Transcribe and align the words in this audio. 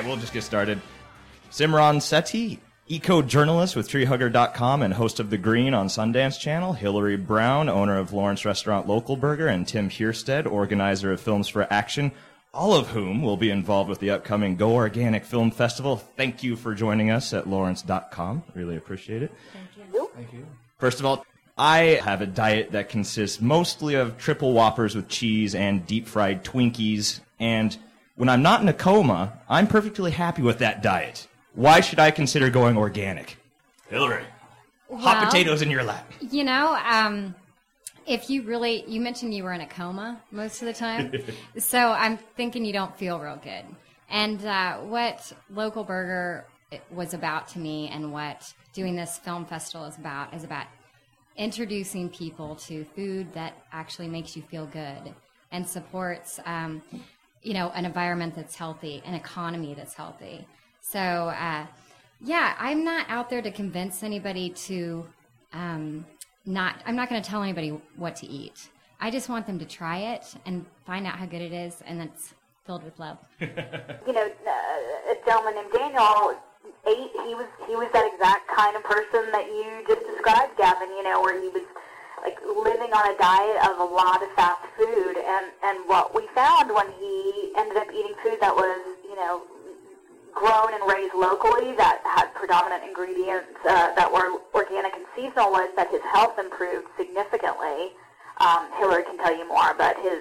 Okay, 0.00 0.08
we'll 0.08 0.16
just 0.16 0.32
get 0.32 0.44
started. 0.44 0.80
Simran 1.50 1.96
Sethi, 1.96 2.58
eco-journalist 2.88 3.76
with 3.76 3.86
treehugger.com 3.86 4.80
and 4.80 4.94
host 4.94 5.20
of 5.20 5.28
The 5.28 5.36
Green 5.36 5.74
on 5.74 5.88
Sundance 5.88 6.40
Channel. 6.40 6.72
Hillary 6.72 7.18
Brown, 7.18 7.68
owner 7.68 7.98
of 7.98 8.14
Lawrence 8.14 8.46
Restaurant 8.46 8.88
Local 8.88 9.14
Burger. 9.14 9.46
And 9.46 9.68
Tim 9.68 9.90
Hjersted, 9.90 10.50
organizer 10.50 11.12
of 11.12 11.20
Films 11.20 11.48
for 11.48 11.70
Action, 11.70 12.12
all 12.54 12.72
of 12.72 12.88
whom 12.88 13.20
will 13.20 13.36
be 13.36 13.50
involved 13.50 13.90
with 13.90 13.98
the 13.98 14.08
upcoming 14.08 14.56
Go 14.56 14.72
Organic 14.72 15.26
Film 15.26 15.50
Festival. 15.50 15.98
Thank 15.98 16.42
you 16.42 16.56
for 16.56 16.74
joining 16.74 17.10
us 17.10 17.34
at 17.34 17.46
lawrence.com. 17.46 18.42
Really 18.54 18.78
appreciate 18.78 19.22
it. 19.22 19.30
Thank 19.52 19.92
you. 19.92 20.10
Thank 20.16 20.32
you. 20.32 20.46
First 20.78 21.00
of 21.00 21.04
all, 21.04 21.26
I 21.58 22.00
have 22.02 22.22
a 22.22 22.26
diet 22.26 22.70
that 22.70 22.88
consists 22.88 23.38
mostly 23.38 23.96
of 23.96 24.16
triple 24.16 24.54
whoppers 24.54 24.96
with 24.96 25.08
cheese 25.08 25.54
and 25.54 25.86
deep 25.86 26.06
fried 26.06 26.42
Twinkies. 26.42 27.20
And 27.38 27.76
when 28.16 28.28
I'm 28.28 28.42
not 28.42 28.60
in 28.60 28.68
a 28.68 28.72
coma, 28.72 29.40
I'm 29.48 29.66
perfectly 29.66 30.10
happy 30.10 30.42
with 30.42 30.58
that 30.58 30.82
diet. 30.82 31.26
Why 31.54 31.80
should 31.80 31.98
I 31.98 32.10
consider 32.10 32.50
going 32.50 32.76
organic? 32.76 33.36
Hillary, 33.88 34.24
hot 34.92 35.16
Well, 35.16 35.26
potatoes 35.26 35.62
in 35.62 35.70
your 35.70 35.82
lap. 35.82 36.10
You 36.20 36.44
know, 36.44 36.78
um, 36.84 37.34
if 38.06 38.30
you 38.30 38.42
really, 38.42 38.84
you 38.86 39.00
mentioned 39.00 39.34
you 39.34 39.44
were 39.44 39.52
in 39.52 39.60
a 39.60 39.66
coma 39.66 40.20
most 40.30 40.62
of 40.62 40.66
the 40.66 40.74
time. 40.74 41.12
so 41.58 41.92
I'm 41.92 42.18
thinking 42.36 42.64
you 42.64 42.72
don't 42.72 42.96
feel 42.96 43.18
real 43.18 43.40
good. 43.42 43.64
And 44.08 44.44
uh, 44.44 44.78
what 44.78 45.32
Local 45.50 45.84
Burger 45.84 46.46
was 46.90 47.14
about 47.14 47.48
to 47.48 47.58
me 47.58 47.88
and 47.88 48.12
what 48.12 48.52
doing 48.72 48.94
this 48.94 49.18
film 49.18 49.44
festival 49.44 49.86
is 49.86 49.96
about 49.96 50.34
is 50.34 50.44
about 50.44 50.66
introducing 51.36 52.08
people 52.08 52.56
to 52.56 52.84
food 52.96 53.32
that 53.32 53.54
actually 53.72 54.08
makes 54.08 54.36
you 54.36 54.42
feel 54.42 54.66
good 54.66 55.14
and 55.52 55.66
supports, 55.66 56.38
um, 56.46 56.82
you 57.42 57.54
know, 57.54 57.70
an 57.70 57.84
environment 57.84 58.34
that's 58.34 58.54
healthy, 58.54 59.02
an 59.04 59.14
economy 59.14 59.74
that's 59.74 59.94
healthy. 59.94 60.46
So, 60.80 60.98
uh, 60.98 61.66
yeah, 62.20 62.54
I'm 62.58 62.84
not 62.84 63.06
out 63.08 63.30
there 63.30 63.42
to 63.42 63.50
convince 63.50 64.02
anybody 64.02 64.50
to 64.50 65.06
um, 65.52 66.04
not. 66.44 66.76
I'm 66.84 66.96
not 66.96 67.08
going 67.08 67.22
to 67.22 67.28
tell 67.28 67.42
anybody 67.42 67.70
what 67.96 68.16
to 68.16 68.26
eat. 68.26 68.68
I 69.00 69.10
just 69.10 69.28
want 69.28 69.46
them 69.46 69.58
to 69.58 69.64
try 69.64 69.98
it 70.14 70.34
and 70.44 70.66
find 70.84 71.06
out 71.06 71.16
how 71.16 71.26
good 71.26 71.40
it 71.40 71.52
is, 71.52 71.82
and 71.86 71.98
that's 71.98 72.34
filled 72.66 72.84
with 72.84 72.98
love. 72.98 73.18
you 73.40 73.46
know, 74.12 74.30
uh, 74.46 75.12
a 75.12 75.16
gentleman 75.24 75.54
named 75.54 75.72
Daniel 75.72 76.36
ate. 76.86 77.10
He 77.26 77.34
was 77.34 77.46
he 77.66 77.74
was 77.76 77.88
that 77.92 78.10
exact 78.12 78.48
kind 78.48 78.76
of 78.76 78.84
person 78.84 79.32
that 79.32 79.46
you 79.46 79.84
just 79.88 80.06
described, 80.06 80.56
Gavin. 80.58 80.88
You 80.90 81.04
know, 81.04 81.20
where 81.22 81.40
he 81.40 81.48
was 81.48 81.64
like 82.22 82.38
living 82.44 82.92
on 82.92 83.04
a 83.14 83.16
diet 83.18 83.58
of 83.68 83.80
a 83.80 83.88
lot 83.94 84.22
of 84.22 84.30
fast 84.34 84.64
food, 84.76 85.16
and 85.16 85.46
and 85.64 85.78
what 85.88 86.14
we 86.14 86.26
found 86.34 86.72
when 86.72 86.86
he 86.98 87.52
ended 87.56 87.76
up 87.76 87.88
eating 87.92 88.14
food 88.22 88.38
that 88.40 88.54
was 88.54 88.80
you 89.04 89.16
know 89.16 89.42
grown 90.34 90.72
and 90.72 90.84
raised 90.90 91.14
locally 91.14 91.74
that 91.76 92.00
had 92.04 92.32
predominant 92.34 92.84
ingredients 92.84 93.58
uh, 93.68 93.94
that 93.94 94.10
were 94.10 94.38
organic 94.54 94.94
and 94.94 95.04
seasonal 95.16 95.50
was 95.50 95.70
that 95.76 95.90
his 95.90 96.00
health 96.12 96.38
improved 96.38 96.86
significantly. 96.96 97.92
Um, 98.38 98.68
Hillary 98.78 99.04
can 99.04 99.18
tell 99.18 99.36
you 99.36 99.46
more, 99.48 99.74
but 99.76 99.96
his 99.98 100.20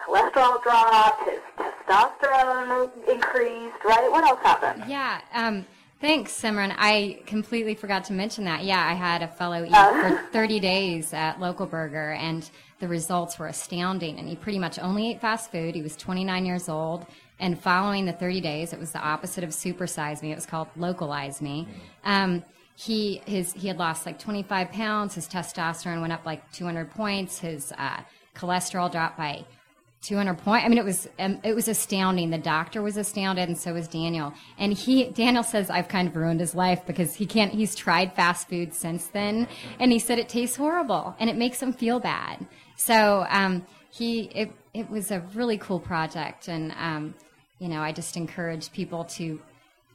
cholesterol 0.00 0.62
dropped, 0.62 1.28
his 1.28 1.40
testosterone 1.58 2.90
increased, 3.08 3.82
right? 3.84 4.08
What 4.10 4.24
else 4.24 4.40
happened? 4.42 4.84
Yeah. 4.88 5.20
Um, 5.34 5.66
thanks, 6.00 6.32
Simran. 6.32 6.74
I 6.76 7.20
completely 7.26 7.74
forgot 7.74 8.04
to 8.04 8.12
mention 8.12 8.44
that. 8.44 8.64
Yeah, 8.64 8.84
I 8.84 8.94
had 8.94 9.22
a 9.22 9.28
fellow 9.28 9.64
eat 9.64 9.72
Uh. 9.72 9.92
for 10.10 10.22
30 10.32 10.60
days 10.60 11.12
at 11.12 11.40
Local 11.40 11.66
Burger, 11.66 12.12
and 12.12 12.48
the 12.80 12.88
results 12.88 13.38
were 13.38 13.48
astounding. 13.48 14.18
And 14.18 14.28
he 14.28 14.36
pretty 14.36 14.58
much 14.58 14.78
only 14.78 15.10
ate 15.10 15.20
fast 15.20 15.50
food. 15.50 15.74
He 15.74 15.82
was 15.82 15.96
29 15.96 16.46
years 16.46 16.68
old. 16.68 17.06
And 17.40 17.58
following 17.58 18.04
the 18.04 18.12
30 18.12 18.40
days, 18.40 18.72
it 18.72 18.78
was 18.80 18.90
the 18.92 18.98
opposite 19.00 19.44
of 19.44 19.50
supersize 19.50 20.22
me. 20.22 20.32
It 20.32 20.34
was 20.34 20.46
called 20.46 20.68
localize 20.76 21.40
me. 21.40 21.68
Um, 22.04 22.42
he 22.74 23.20
his 23.26 23.52
he 23.52 23.66
had 23.68 23.76
lost 23.76 24.06
like 24.06 24.18
25 24.18 24.70
pounds. 24.70 25.14
His 25.14 25.28
testosterone 25.28 26.00
went 26.00 26.12
up 26.12 26.24
like 26.24 26.50
200 26.52 26.90
points. 26.90 27.38
His 27.38 27.72
uh, 27.76 28.00
cholesterol 28.36 28.90
dropped 28.90 29.18
by 29.18 29.44
200 30.02 30.38
point. 30.38 30.64
I 30.64 30.68
mean, 30.68 30.78
it 30.78 30.84
was 30.84 31.08
um, 31.18 31.40
it 31.42 31.54
was 31.54 31.66
astounding. 31.66 32.30
The 32.30 32.38
doctor 32.38 32.82
was 32.82 32.96
astounded, 32.96 33.48
and 33.48 33.58
so 33.58 33.74
was 33.74 33.88
Daniel. 33.88 34.32
And 34.56 34.72
he 34.72 35.10
Daniel 35.10 35.42
says 35.42 35.70
I've 35.70 35.88
kind 35.88 36.06
of 36.06 36.14
ruined 36.14 36.40
his 36.40 36.54
life 36.54 36.86
because 36.86 37.14
he 37.14 37.26
can't. 37.26 37.52
He's 37.52 37.74
tried 37.74 38.14
fast 38.14 38.48
food 38.48 38.74
since 38.74 39.06
then, 39.08 39.48
and 39.80 39.90
he 39.90 39.98
said 39.98 40.18
it 40.18 40.28
tastes 40.28 40.56
horrible 40.56 41.16
and 41.18 41.28
it 41.28 41.36
makes 41.36 41.60
him 41.60 41.72
feel 41.72 41.98
bad. 41.98 42.46
So 42.76 43.26
um, 43.28 43.66
he 43.90 44.30
it 44.34 44.52
it 44.72 44.88
was 44.88 45.10
a 45.10 45.20
really 45.34 45.58
cool 45.58 45.80
project, 45.80 46.48
and 46.48 46.72
um, 46.78 47.14
you 47.58 47.68
know 47.68 47.80
I 47.80 47.92
just 47.92 48.16
encourage 48.16 48.70
people 48.72 49.04
to 49.04 49.40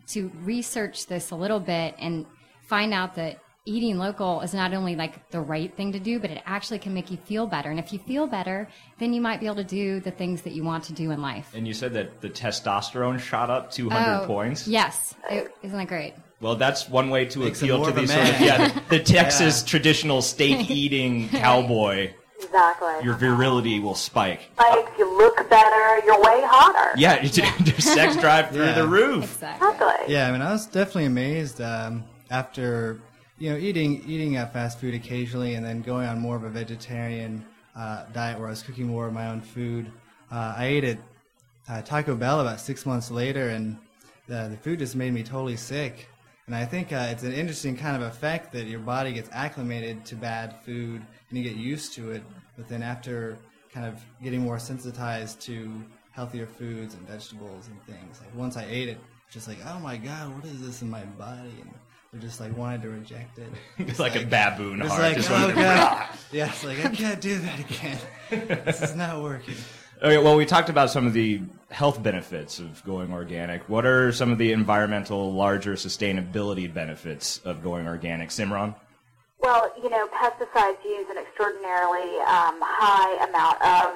to 0.08 0.30
research 0.42 1.08
this 1.08 1.32
a 1.32 1.36
little 1.36 1.62
bit 1.62 1.96
and 1.98 2.26
find 2.68 2.94
out 2.94 3.16
that 3.16 3.40
eating 3.66 3.98
local 3.98 4.42
is 4.42 4.54
not 4.54 4.74
only 4.74 4.96
like 4.96 5.30
the 5.32 5.40
right 5.40 5.74
thing 5.76 5.94
to 5.94 6.00
do, 6.00 6.20
but 6.20 6.30
it 6.30 6.42
actually 6.46 6.80
can 6.80 6.94
make 6.94 7.10
you 7.10 7.18
feel 7.18 7.48
better. 7.48 7.70
And 7.70 7.80
if 7.80 7.94
you 7.94 8.00
feel 8.00 8.28
better, 8.28 8.68
then 9.00 9.14
you 9.14 9.22
might 9.22 9.40
be 9.40 9.46
able 9.46 9.56
to 9.58 9.64
do 9.64 10.00
the 10.02 10.12
things 10.12 10.42
that 10.42 10.54
you 10.54 10.64
want 10.64 10.84
to 10.86 10.94
do 10.94 11.12
in 11.12 11.22
life. 11.22 11.52
And 11.56 11.66
you 11.68 11.74
said 11.74 11.94
that 11.94 12.20
the 12.22 12.30
testosterone 12.30 13.20
shot 13.20 13.50
up 13.50 13.72
200 13.72 14.24
Oh, 14.24 14.28
points. 14.28 14.68
Yes. 14.68 15.16
It, 15.30 15.56
isn't 15.64 15.78
that 15.78 15.88
great? 15.88 16.14
Well, 16.42 16.56
that's 16.56 16.90
one 16.90 17.10
way 17.10 17.26
to 17.26 17.40
Makes 17.40 17.62
appeal 17.62 17.84
to 17.86 17.90
of 17.92 17.98
a 17.98 18.02
the 18.02 18.08
sort 18.08 18.30
of 18.30 18.42
yeah, 18.42 18.68
the, 18.68 18.82
the 18.98 19.00
Texas 19.04 19.64
traditional 19.64 20.22
steak 20.22 20.70
eating 20.70 21.30
cowboy. 21.30 22.12
Exactly. 22.42 23.06
Your 23.06 23.14
virility 23.16 23.80
will 23.80 23.96
spike. 23.96 24.42
Makes 24.60 24.92
you 25.00 25.18
look 25.18 25.38
better. 25.50 26.06
You're 26.06 26.20
way 26.22 26.42
hotter. 26.44 26.92
Yeah, 26.98 27.22
your 27.22 27.32
sex 27.80 28.18
drive 28.18 28.50
through 28.50 28.66
Yeah. 28.66 28.74
the 28.74 28.88
roof. 28.88 29.24
Exactly. 29.24 29.70
Exactly. 29.70 30.14
Yeah, 30.14 30.28
I 30.28 30.32
mean, 30.34 30.42
I 30.42 30.52
was 30.52 30.66
definitely 30.66 31.06
amazed 31.06 31.62
um, 31.62 32.04
after 32.30 33.00
you 33.44 33.50
know 33.50 33.58
eating 33.58 34.02
eating 34.08 34.38
uh, 34.38 34.48
fast 34.48 34.80
food 34.80 34.94
occasionally, 34.94 35.56
and 35.56 35.66
then 35.66 35.82
going 35.82 36.08
on 36.08 36.18
more 36.18 36.38
of 36.38 36.46
a 36.46 36.50
vegetarian 36.50 37.46
uh, 37.76 38.06
diet 38.14 38.40
where 38.40 38.48
I 38.48 38.52
was 38.52 38.64
cooking 38.64 38.88
more 38.88 39.06
of 39.06 39.14
my 39.14 39.28
own 39.28 39.42
food. 39.42 39.92
Uh, 40.32 40.54
I 40.56 40.66
ate 40.68 40.86
at 40.86 40.98
uh, 41.68 41.82
Taco 41.82 42.16
Bell 42.16 42.40
about 42.40 42.62
six 42.62 42.86
months 42.86 43.12
later, 43.12 43.50
and 43.50 43.78
the, 44.28 44.48
the 44.50 44.56
food 44.56 44.80
just 44.80 44.96
made 44.96 45.12
me 45.12 45.24
totally 45.24 45.58
sick. 45.58 46.08
And 46.48 46.56
I 46.56 46.64
think 46.64 46.94
uh, 46.94 47.10
it's 47.12 47.24
an 47.24 47.34
interesting 47.34 47.76
kind 47.76 48.02
of 48.02 48.04
effect 48.04 48.54
that 48.54 48.68
your 48.68 48.80
body 48.80 49.12
gets 49.12 49.30
acclimated 49.34 50.06
to 50.06 50.16
bad 50.16 50.56
food 50.64 51.02
and 51.30 51.38
you 51.38 51.44
get 51.44 51.58
used 51.58 51.94
to 51.96 52.12
it. 52.12 52.24
But 52.56 52.70
then 52.70 52.82
after 52.82 53.38
kind 53.74 53.86
of 53.86 54.02
getting 54.24 54.40
more 54.40 54.58
sensitized 54.58 55.42
to 55.42 55.84
healthier 56.12 56.48
foods 56.48 56.94
and 56.96 57.06
vegetables 57.06 57.68
and 57.68 57.84
things, 57.84 58.22
like 58.22 58.34
once 58.36 58.56
I 58.56 58.64
ate 58.70 58.88
it, 58.88 59.00
just 59.30 59.50
like, 59.50 59.58
oh 59.66 59.80
my 59.80 59.98
god, 59.98 60.34
what 60.34 60.46
is 60.46 60.66
this 60.66 60.82
in 60.82 60.90
my 60.90 61.04
body? 61.04 61.56
And 61.60 61.74
I 62.14 62.18
just 62.20 62.40
like 62.40 62.56
wanted 62.58 62.82
to 62.84 62.90
reject 62.90 63.40
it. 63.40 63.48
It's 63.88 64.00
like 64.00 64.16
a 64.16 64.26
baboon 64.26 64.82
It's 64.82 64.90
heart. 64.90 65.02
like, 65.02 65.16
just 65.18 65.32
oh 65.32 65.34
wanted 65.34 65.48
to- 65.56 65.62
god, 65.62 66.08
yeah, 66.32 66.48
it's 66.50 66.64
like 66.64 66.86
I 66.86 66.90
can't 66.90 67.20
do 67.22 67.38
that 67.40 67.60
again. 67.60 68.00
this 68.66 68.82
is 68.82 68.96
not 68.96 69.22
working. 69.22 69.56
Okay, 70.02 70.18
well, 70.18 70.36
we 70.36 70.46
talked 70.46 70.68
about 70.68 70.90
some 70.90 71.08
of 71.08 71.14
the 71.14 71.40
health 71.72 72.04
benefits 72.04 72.60
of 72.60 72.84
going 72.84 73.14
organic. 73.14 73.70
What 73.70 73.86
are 73.86 74.12
some 74.12 74.34
of 74.34 74.38
the 74.38 74.52
environmental, 74.52 75.32
larger 75.32 75.76
sustainability 75.76 76.68
benefits 76.74 77.38
of 77.46 77.64
going 77.64 77.88
organic? 77.88 78.28
Simran? 78.28 78.76
Well, 79.40 79.72
you 79.82 79.90
know, 79.90 80.06
pesticides 80.08 80.84
use 80.84 81.08
an 81.10 81.18
extraordinarily 81.20 82.20
um, 82.28 82.60
high 82.60 83.16
amount 83.30 83.62
of 83.62 83.96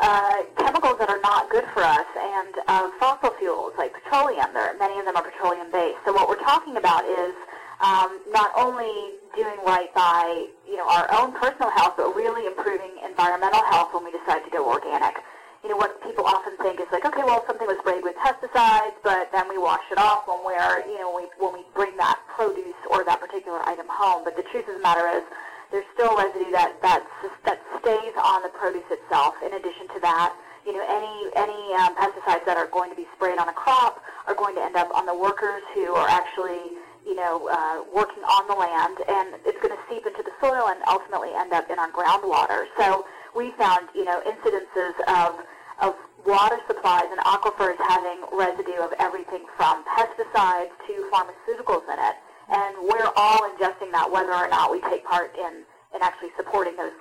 uh, 0.00 0.42
chemicals 0.58 0.98
that 0.98 1.08
are 1.08 1.20
not 1.20 1.48
good 1.50 1.66
for 1.72 1.84
us, 1.84 2.06
and 2.18 2.54
of 2.66 2.90
fossil 2.98 3.30
fuels 3.38 3.74
like 3.78 3.92
petroleum. 3.94 4.46
There, 4.54 4.76
many 4.76 4.98
of 4.98 5.04
them 5.04 5.14
are 5.14 5.22
petroleum 5.22 5.70
based. 5.70 5.98
So 6.04 6.12
what 6.12 6.28
we're 6.28 6.42
talking 6.42 6.78
about 6.78 7.04
is 7.04 7.34
um, 7.80 8.18
not 8.30 8.50
only 8.56 9.18
doing 9.36 9.58
right 9.64 9.92
by 9.94 10.46
you 10.66 10.76
know 10.76 10.88
our 10.88 11.06
own 11.14 11.32
personal 11.38 11.70
health, 11.70 11.94
but 11.96 12.14
really 12.14 12.46
improving 12.46 12.90
environmental 13.04 13.62
health 13.70 13.94
when 13.94 14.04
we 14.04 14.10
decide 14.10 14.42
to 14.44 14.50
go 14.50 14.66
organic. 14.66 15.14
You 15.62 15.70
know 15.70 15.76
what 15.76 16.02
people 16.02 16.24
often 16.24 16.56
think 16.58 16.80
is 16.80 16.86
like, 16.90 17.04
okay, 17.04 17.22
well 17.22 17.44
something 17.46 17.66
was 17.66 17.78
sprayed 17.80 18.02
with 18.02 18.16
pesticides, 18.16 18.94
but 19.02 19.30
then 19.32 19.48
we 19.48 19.58
wash 19.58 19.82
it 19.90 19.98
off 19.98 20.26
when 20.26 20.42
we're 20.44 20.82
you 20.86 20.98
know 20.98 21.14
we, 21.14 21.30
when 21.38 21.54
we 21.54 21.62
bring 21.74 21.96
that 21.98 22.18
produce 22.34 22.78
or 22.90 23.04
that 23.04 23.20
particular 23.20 23.62
item 23.68 23.86
home. 23.88 24.24
But 24.24 24.36
the 24.36 24.46
truth 24.50 24.66
of 24.68 24.74
the 24.74 24.82
matter 24.82 25.06
is, 25.14 25.22
there's 25.70 25.86
still 25.94 26.16
residue 26.18 26.50
that 26.50 26.82
that 26.82 27.06
that 27.44 27.62
stays 27.78 28.14
on 28.18 28.42
the 28.42 28.50
produce 28.58 28.86
itself. 28.90 29.34
In 29.44 29.54
addition 29.54 29.86
to 29.94 30.00
that, 30.02 30.34
you 30.66 30.74
know, 30.74 30.82
any 30.82 31.14
any 31.38 31.74
um, 31.78 31.94
pesticides 31.94 32.42
that 32.46 32.56
are 32.58 32.66
going 32.74 32.90
to 32.90 32.96
be 32.96 33.06
sprayed 33.14 33.38
on 33.38 33.48
a 33.48 33.54
crop 33.54 34.02
are 34.26 34.34
going 34.34 34.54
to 34.56 34.62
end 34.62 34.76
up 34.76 34.90
on 34.94 35.06
the 35.06 35.14
workers 35.14 35.62
who 35.74 35.94
are 35.94 36.08
actually 36.08 36.74
you 37.08 37.16
know 37.16 37.48
uh, 37.48 37.80
working 37.88 38.22
on 38.22 38.44
the 38.46 38.54
land, 38.54 39.00
and 39.08 39.40
it's 39.48 39.58
going 39.64 39.72
to 39.72 39.82
seep 39.88 40.04
into 40.04 40.22
the 40.22 40.34
soil 40.44 40.68
and 40.68 40.78
ultimately 40.86 41.32
end 41.32 41.52
up 41.56 41.70
in 41.72 41.78
our 41.80 41.90
groundwater. 41.90 42.68
So 42.76 43.08
we 43.34 43.50
found 43.56 43.88
you 43.96 44.04
know 44.04 44.20
incidences 44.28 44.92
of 45.08 45.40
of 45.80 45.94
water 46.26 46.60
supplies 46.68 47.08
and 47.08 47.20
aquifers 47.24 47.80
having 47.88 48.20
residue 48.36 48.84
of 48.84 48.92
everything 48.98 49.48
from 49.56 49.82
pesticides 49.96 50.76
to 50.86 51.08
pharmaceuticals 51.08 51.88
in 51.88 51.98
it 51.98 52.16
and 52.48 52.76
we're 52.80 53.12
all 53.16 53.44
ingesting 53.52 53.92
that 53.92 54.08
whether 54.10 54.32
or 54.32 54.48
not 54.48 54.70
we 54.70 54.80
take 54.88 55.04
part 55.04 55.36
in, 55.36 55.64
in 55.94 56.02
actually 56.02 56.30
supporting 56.36 56.76
those 56.76 56.92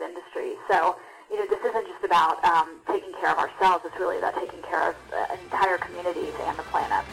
industries. 0.00 0.56
So, 0.70 0.96
you 1.30 1.36
know, 1.38 1.46
this 1.48 1.60
isn't 1.60 1.86
just 1.86 2.04
about 2.04 2.42
um, 2.44 2.80
taking 2.88 3.12
care 3.20 3.30
of 3.30 3.38
ourselves. 3.38 3.84
It's 3.84 3.96
really 3.98 4.18
about 4.18 4.34
taking 4.34 4.62
care 4.62 4.90
of 4.90 4.96
uh, 5.12 5.36
entire 5.44 5.78
communities 5.78 6.32
and 6.48 6.58
the 6.58 6.62
planet. 6.64 7.04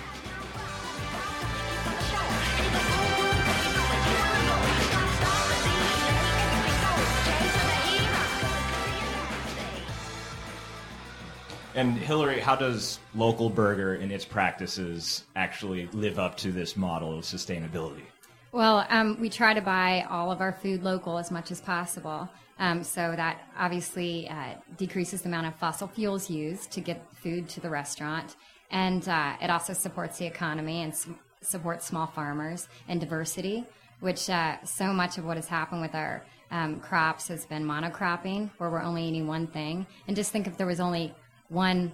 And 11.74 11.98
Hillary, 11.98 12.40
how 12.42 12.56
does 12.56 13.00
Local 13.16 13.50
Burger 13.50 13.94
and 13.96 14.12
its 14.12 14.26
practices 14.26 15.24
actually 15.36 15.88
live 15.88 16.20
up 16.20 16.36
to 16.38 16.52
this 16.52 16.76
model 16.76 17.18
of 17.18 17.24
sustainability? 17.24 18.04
Well, 18.52 18.86
um, 18.90 19.18
we 19.22 19.30
try 19.30 19.54
to 19.54 19.62
buy 19.62 20.06
all 20.10 20.32
of 20.32 20.42
our 20.42 20.52
food 20.52 20.84
local 20.84 21.18
as 21.18 21.32
much 21.32 21.52
as 21.52 21.62
possible. 21.62 22.28
Um, 22.60 22.84
so 22.84 23.14
that 23.16 23.42
obviously 23.58 24.30
uh, 24.30 24.56
decreases 24.78 25.22
the 25.22 25.30
amount 25.30 25.48
of 25.48 25.56
fossil 25.56 25.88
fuels 25.88 26.30
used 26.30 26.72
to 26.72 26.82
get 26.82 27.02
food 27.16 27.48
to 27.50 27.62
the 27.62 27.70
restaurant. 27.70 28.36
And 28.70 29.08
uh, 29.08 29.36
it 29.42 29.50
also 29.50 29.74
supports 29.74 30.20
the 30.20 30.26
economy 30.26 30.84
and 30.84 30.92
s- 30.92 31.08
supports 31.42 31.88
small 31.88 32.08
farmers 32.08 32.68
and 32.88 33.00
diversity, 33.00 33.66
which 34.02 34.30
uh, 34.30 34.58
so 34.64 34.94
much 34.94 35.18
of 35.18 35.26
what 35.26 35.38
has 35.38 35.48
happened 35.48 35.82
with 35.82 35.96
our 35.96 36.24
um, 36.52 36.82
crops 36.82 37.30
has 37.30 37.46
been 37.46 37.64
monocropping, 37.64 38.50
where 38.58 38.70
we're 38.70 38.84
only 38.84 39.06
eating 39.06 39.26
one 39.26 39.48
thing. 39.48 39.88
And 40.08 40.16
just 40.16 40.32
think 40.32 40.46
if 40.46 40.58
there 40.58 40.68
was 40.68 40.82
only 40.82 41.16
one 41.52 41.94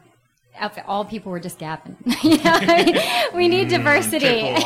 all 0.88 1.06
people 1.06 1.32
were 1.32 1.40
just 1.40 1.60
gapping. 1.60 1.96
you 2.24 2.38
know, 2.38 2.42
I 2.46 2.86
mean, 2.86 3.36
we 3.36 3.48
need 3.48 3.70
diversity, 3.70 4.42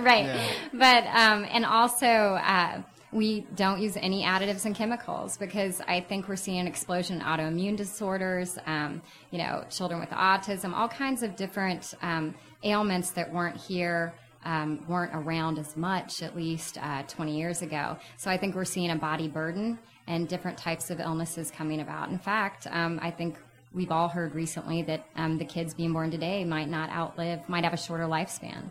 right? 0.00 0.26
Yeah. 0.26 0.52
But 0.72 1.06
um, 1.06 1.46
and 1.50 1.64
also 1.64 2.06
uh, 2.06 2.82
we 3.12 3.46
don't 3.54 3.80
use 3.80 3.96
any 3.96 4.24
additives 4.24 4.64
and 4.64 4.74
chemicals 4.74 5.36
because 5.36 5.80
I 5.86 6.00
think 6.00 6.28
we're 6.28 6.36
seeing 6.36 6.58
an 6.58 6.66
explosion 6.66 7.20
in 7.20 7.22
autoimmune 7.22 7.76
disorders. 7.76 8.58
Um, 8.66 9.02
you 9.30 9.38
know, 9.38 9.64
children 9.70 10.00
with 10.00 10.10
autism, 10.10 10.72
all 10.72 10.88
kinds 10.88 11.22
of 11.22 11.36
different 11.36 11.94
um, 12.02 12.34
ailments 12.62 13.10
that 13.12 13.32
weren't 13.32 13.56
here. 13.56 14.14
Um, 14.44 14.84
weren't 14.88 15.14
around 15.14 15.60
as 15.60 15.76
much, 15.76 16.20
at 16.20 16.34
least 16.34 16.76
uh, 16.82 17.04
20 17.04 17.38
years 17.38 17.62
ago. 17.62 17.96
So 18.16 18.28
I 18.28 18.36
think 18.36 18.56
we're 18.56 18.64
seeing 18.64 18.90
a 18.90 18.96
body 18.96 19.28
burden 19.28 19.78
and 20.08 20.26
different 20.26 20.58
types 20.58 20.90
of 20.90 20.98
illnesses 20.98 21.48
coming 21.52 21.80
about. 21.80 22.08
In 22.08 22.18
fact, 22.18 22.66
um, 22.72 22.98
I 23.00 23.12
think 23.12 23.38
we've 23.74 23.90
all 23.90 24.08
heard 24.08 24.34
recently 24.34 24.82
that 24.82 25.06
um, 25.16 25.38
the 25.38 25.44
kids 25.44 25.74
being 25.74 25.92
born 25.92 26.10
today 26.10 26.44
might 26.44 26.68
not 26.68 26.90
outlive, 26.90 27.48
might 27.48 27.64
have 27.64 27.72
a 27.72 27.76
shorter 27.76 28.04
lifespan. 28.04 28.70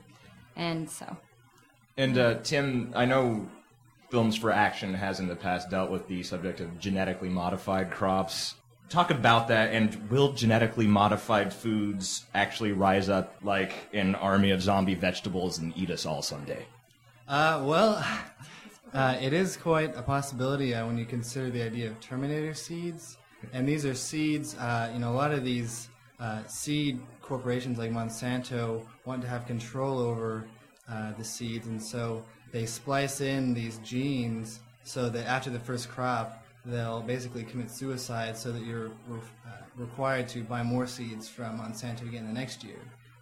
And 0.56 0.90
so, 0.90 1.18
And 1.98 2.18
uh, 2.18 2.36
Tim, 2.44 2.92
I 2.96 3.06
know 3.06 3.48
Films 4.10 4.36
for 4.36 4.52
Action 4.52 4.94
has 4.94 5.20
in 5.20 5.28
the 5.28 5.36
past 5.36 5.70
dealt 5.70 5.90
with 5.90 6.08
the 6.08 6.24
subject 6.24 6.60
of 6.60 6.80
genetically 6.80 7.30
modified 7.30 7.92
crops. 7.92 8.56
Talk 8.90 9.10
about 9.10 9.48
that, 9.48 9.74
and 9.74 10.10
will 10.10 10.34
genetically 10.34 10.86
modified 10.86 11.54
foods 11.54 12.26
actually 12.34 12.74
rise 12.74 13.08
up 13.08 13.36
like 13.42 13.74
an 13.94 14.16
army 14.16 14.52
of 14.52 14.62
zombie 14.62 14.96
vegetables 14.96 15.60
and 15.60 15.72
eat 15.78 15.90
us 15.90 16.06
all 16.06 16.22
someday? 16.22 16.66
Uh, 17.26 17.62
well, 17.64 18.06
uh, 18.94 19.18
it 19.22 19.32
is 19.32 19.56
quite 19.56 19.96
a 19.96 20.02
possibility 20.02 20.76
uh, 20.76 20.86
when 20.86 20.98
you 20.98 21.06
consider 21.06 21.50
the 21.50 21.62
idea 21.64 21.88
of 21.88 21.98
Terminator 22.02 22.54
seeds. 22.54 23.18
And 23.54 23.68
these 23.68 23.86
are 23.86 23.94
seeds, 23.94 24.56
uh, 24.58 24.92
you 24.94 25.00
know, 25.00 25.12
a 25.12 25.16
lot 25.16 25.32
of 25.32 25.44
these 25.44 25.90
uh, 26.20 26.44
seed 26.48 27.00
corporations 27.22 27.78
like 27.78 27.92
Monsanto 27.92 28.86
want 29.06 29.22
to 29.22 29.28
have 29.28 29.46
control 29.48 30.00
over 30.00 30.48
uh, 30.90 31.14
the 31.14 31.24
seeds, 31.24 31.68
and 31.68 31.82
so 31.82 32.24
they 32.52 32.66
splice 32.66 33.22
in 33.22 33.54
these 33.54 33.78
genes 33.80 34.60
so 34.84 35.10
that 35.10 35.26
after 35.26 35.50
the 35.50 35.60
first 35.60 35.90
crop, 35.90 36.44
they'll 36.66 37.02
basically 37.02 37.44
commit 37.44 37.72
suicide 37.72 38.38
so 38.38 38.52
that 38.52 38.64
you're 38.64 38.90
re- 39.08 39.20
uh, 39.48 39.52
required 39.78 40.28
to 40.28 40.44
buy 40.44 40.62
more 40.62 40.86
seeds 40.86 41.28
from 41.28 41.60
Monsanto 41.60 42.04
again 42.04 42.28
the 42.28 42.34
next 42.34 42.64
year 42.64 42.80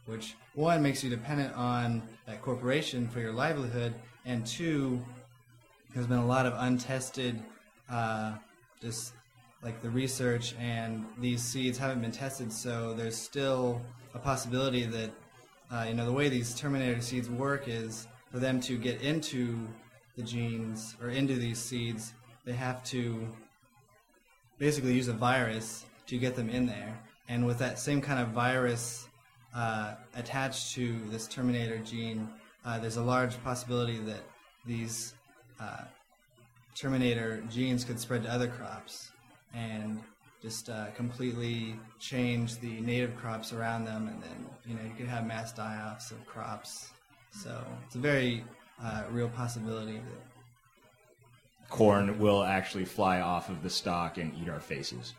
which 0.10 0.36
one 0.56 0.81
makes 0.81 1.04
you 1.04 1.10
dependent 1.10 1.54
on 1.56 2.01
that 2.25 2.42
corporation 2.42 3.07
for 3.07 3.19
your 3.19 3.31
livelihood, 3.31 3.94
and 4.25 4.45
two, 4.45 5.04
there's 5.94 6.07
been 6.07 6.18
a 6.18 6.25
lot 6.25 6.45
of 6.48 6.54
untested, 6.57 7.39
uh, 7.89 8.33
just 8.81 9.13
like 9.64 9.82
the 9.82 9.90
research, 9.90 10.56
and 10.60 11.06
these 11.20 11.44
seeds 11.44 11.78
haven't 11.78 12.02
been 12.02 12.12
tested, 12.12 12.52
so 12.52 12.94
there's 12.94 13.18
still 13.18 13.82
a 14.14 14.20
possibility 14.20 14.86
that, 14.86 15.12
uh, 15.72 15.86
you 15.88 15.94
know, 15.94 16.06
the 16.06 16.12
way 16.12 16.30
these 16.30 16.56
Terminator 16.56 17.02
seeds 17.02 17.30
work 17.30 17.68
is 17.68 18.08
for 18.32 18.40
them 18.40 18.62
to 18.62 18.78
get 18.78 19.02
into 19.02 19.68
the 20.16 20.24
genes 20.24 20.96
or 21.02 21.10
into 21.10 21.36
these 21.36 21.60
seeds, 21.60 22.14
they 22.46 22.54
have 22.54 22.84
to 22.86 23.28
basically 24.58 24.94
use 24.94 25.08
a 25.08 25.14
virus 25.14 25.86
to 26.08 26.18
get 26.18 26.36
them 26.36 26.50
in 26.50 26.66
there. 26.66 26.98
And 27.28 27.46
with 27.46 27.60
that 27.60 27.80
same 27.80 28.02
kind 28.02 28.20
of 28.20 28.30
virus 28.30 29.08
uh, 29.54 29.96
attached 30.16 30.74
to 30.76 31.00
this 31.10 31.28
Terminator 31.28 31.78
gene, 31.80 32.30
uh, 32.66 32.80
there's 32.80 32.98
a 32.98 33.04
large 33.04 33.42
possibility 33.44 33.98
that 34.00 34.24
these 34.66 35.14
uh, 35.60 35.84
Terminator 36.76 37.42
genes 37.50 37.84
could 37.84 38.00
spread 38.00 38.24
to 38.24 38.32
other 38.32 38.48
crops 38.48 39.12
and 39.54 40.01
just 40.42 40.69
uh, 40.69 40.88
completely 40.96 41.75
change 42.00 42.60
the 42.60 42.80
native 42.81 43.16
crops 43.18 43.51
around 43.51 43.86
them, 43.86 44.07
and 44.07 44.22
then 44.24 44.46
you 44.66 44.75
know 44.75 44.81
you 44.84 44.96
could 44.96 45.07
have 45.07 45.25
mass 45.25 45.51
die-offs 45.51 46.12
of 46.12 46.25
crops. 46.25 46.92
So 47.31 47.63
it's 47.86 47.96
a 47.96 48.00
very 48.00 48.44
uh, 48.81 49.04
real 49.12 49.30
possibility 49.30 49.98
that 49.98 50.30
Corn 51.69 52.18
will 52.19 52.44
actually 52.44 52.86
fly 52.86 53.22
off 53.22 53.50
of 53.50 53.62
the 53.62 53.69
stalk 53.69 54.18
and 54.18 54.34
eat 54.42 54.50
our 54.50 54.60
faces. 54.60 55.13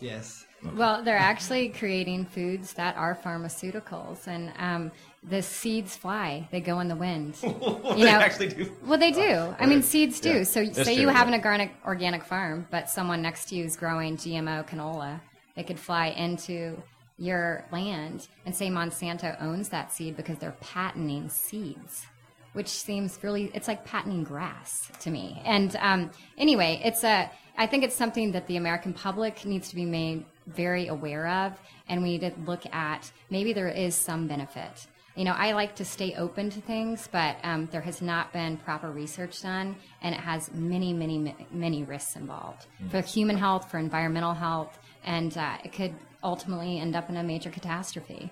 yes, 0.00 0.44
well, 0.74 1.02
they're 1.02 1.16
actually 1.16 1.68
creating 1.68 2.26
foods 2.26 2.72
that 2.74 2.96
are 2.96 3.14
pharmaceuticals, 3.14 4.26
and 4.26 4.52
um, 4.58 4.90
the 5.22 5.42
seeds 5.42 5.96
fly; 5.96 6.48
they 6.50 6.60
go 6.60 6.80
in 6.80 6.88
the 6.88 6.96
wind. 6.96 7.36
you 7.42 7.94
they 7.96 8.08
actually 8.08 8.48
do. 8.48 8.72
Well, 8.84 8.98
they 8.98 9.12
do. 9.12 9.54
I 9.58 9.66
mean, 9.66 9.82
seeds 9.82 10.20
do. 10.20 10.38
Yeah. 10.38 10.42
So, 10.44 10.64
That's 10.64 10.84
say 10.84 10.94
you 10.94 11.08
have 11.08 11.28
yeah. 11.28 11.34
an 11.34 11.40
organic 11.40 11.74
organic 11.84 12.24
farm, 12.24 12.66
but 12.70 12.88
someone 12.88 13.22
next 13.22 13.48
to 13.50 13.56
you 13.56 13.64
is 13.64 13.76
growing 13.76 14.16
GMO 14.16 14.66
canola. 14.66 15.20
They 15.54 15.62
could 15.62 15.78
fly 15.78 16.08
into 16.08 16.82
your 17.18 17.64
land 17.72 18.28
and 18.44 18.54
say 18.54 18.68
Monsanto 18.68 19.40
owns 19.40 19.70
that 19.70 19.92
seed 19.92 20.16
because 20.16 20.38
they're 20.38 20.56
patenting 20.60 21.28
seeds, 21.28 22.06
which 22.52 22.68
seems 22.68 23.18
really 23.22 23.50
it's 23.54 23.68
like 23.68 23.84
patenting 23.84 24.24
grass 24.24 24.90
to 25.00 25.10
me. 25.10 25.40
And 25.44 25.76
um, 25.76 26.10
anyway, 26.38 26.80
it's 26.84 27.04
a 27.04 27.30
I 27.58 27.66
think 27.66 27.84
it's 27.84 27.96
something 27.96 28.32
that 28.32 28.46
the 28.46 28.56
American 28.56 28.92
public 28.92 29.44
needs 29.44 29.70
to 29.70 29.74
be 29.74 29.84
made 29.84 30.24
very 30.46 30.88
aware 30.88 31.28
of, 31.28 31.52
and 31.88 32.02
we 32.02 32.18
need 32.18 32.20
to 32.20 32.32
look 32.46 32.64
at 32.72 33.10
maybe 33.30 33.52
there 33.52 33.68
is 33.68 33.94
some 33.94 34.26
benefit. 34.26 34.86
You 35.16 35.24
know, 35.24 35.32
I 35.32 35.52
like 35.52 35.74
to 35.76 35.84
stay 35.84 36.14
open 36.14 36.50
to 36.50 36.60
things, 36.60 37.08
but 37.10 37.38
um, 37.42 37.68
there 37.72 37.80
has 37.80 38.02
not 38.02 38.34
been 38.34 38.58
proper 38.58 38.90
research 38.90 39.40
done, 39.40 39.74
and 40.02 40.14
it 40.14 40.20
has 40.20 40.52
many, 40.52 40.92
many, 40.92 41.34
many 41.50 41.84
risks 41.84 42.16
involved 42.16 42.66
for 42.90 43.00
human 43.00 43.38
health, 43.38 43.70
for 43.70 43.78
environmental 43.78 44.34
health, 44.34 44.78
and 45.04 45.38
uh, 45.38 45.56
it 45.64 45.72
could 45.72 45.94
ultimately 46.22 46.78
end 46.78 46.94
up 46.94 47.08
in 47.08 47.16
a 47.16 47.22
major 47.22 47.48
catastrophe. 47.48 48.30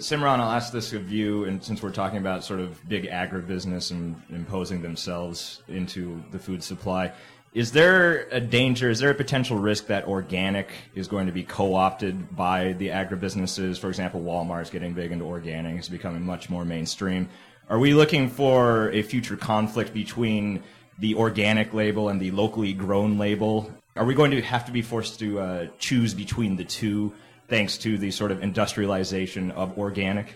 Simran, 0.00 0.40
I'll 0.40 0.50
ask 0.50 0.72
this 0.72 0.92
of 0.92 1.10
you, 1.10 1.44
and 1.44 1.62
since 1.62 1.82
we're 1.82 1.92
talking 1.92 2.18
about 2.18 2.42
sort 2.44 2.60
of 2.60 2.86
big 2.88 3.04
agribusiness 3.04 3.90
and 3.90 4.20
imposing 4.30 4.80
themselves 4.82 5.62
into 5.68 6.22
the 6.30 6.38
food 6.38 6.62
supply, 6.62 7.12
is 7.52 7.72
there 7.72 8.28
a 8.30 8.40
danger, 8.40 8.90
is 8.90 9.00
there 9.00 9.10
a 9.10 9.14
potential 9.14 9.58
risk 9.58 9.88
that 9.88 10.06
organic 10.06 10.68
is 10.94 11.08
going 11.08 11.26
to 11.26 11.32
be 11.32 11.42
co-opted 11.42 12.36
by 12.36 12.74
the 12.74 12.88
agribusinesses? 12.88 13.78
For 13.78 13.88
example, 13.88 14.20
Walmart 14.20 14.62
is 14.62 14.70
getting 14.70 14.94
big 14.94 15.10
into 15.10 15.24
organic, 15.24 15.76
it's 15.76 15.88
becoming 15.88 16.22
much 16.22 16.48
more 16.48 16.64
mainstream. 16.64 17.28
Are 17.68 17.78
we 17.78 17.92
looking 17.92 18.28
for 18.28 18.90
a 18.90 19.02
future 19.02 19.36
conflict 19.36 19.92
between 19.92 20.62
the 21.00 21.16
organic 21.16 21.74
label 21.74 22.08
and 22.08 22.20
the 22.20 22.30
locally 22.30 22.72
grown 22.72 23.18
label? 23.18 23.72
Are 23.96 24.04
we 24.04 24.14
going 24.14 24.30
to 24.30 24.40
have 24.42 24.64
to 24.66 24.72
be 24.72 24.82
forced 24.82 25.18
to 25.18 25.40
uh, 25.40 25.66
choose 25.78 26.14
between 26.14 26.54
the 26.54 26.64
two 26.64 27.12
thanks 27.48 27.76
to 27.78 27.98
the 27.98 28.12
sort 28.12 28.30
of 28.30 28.44
industrialization 28.44 29.50
of 29.52 29.76
organic? 29.76 30.34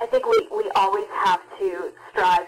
I 0.00 0.06
think 0.06 0.26
we, 0.26 0.46
we 0.50 0.70
always 0.74 1.06
have 1.24 1.42
to 1.58 1.92
strive 2.10 2.46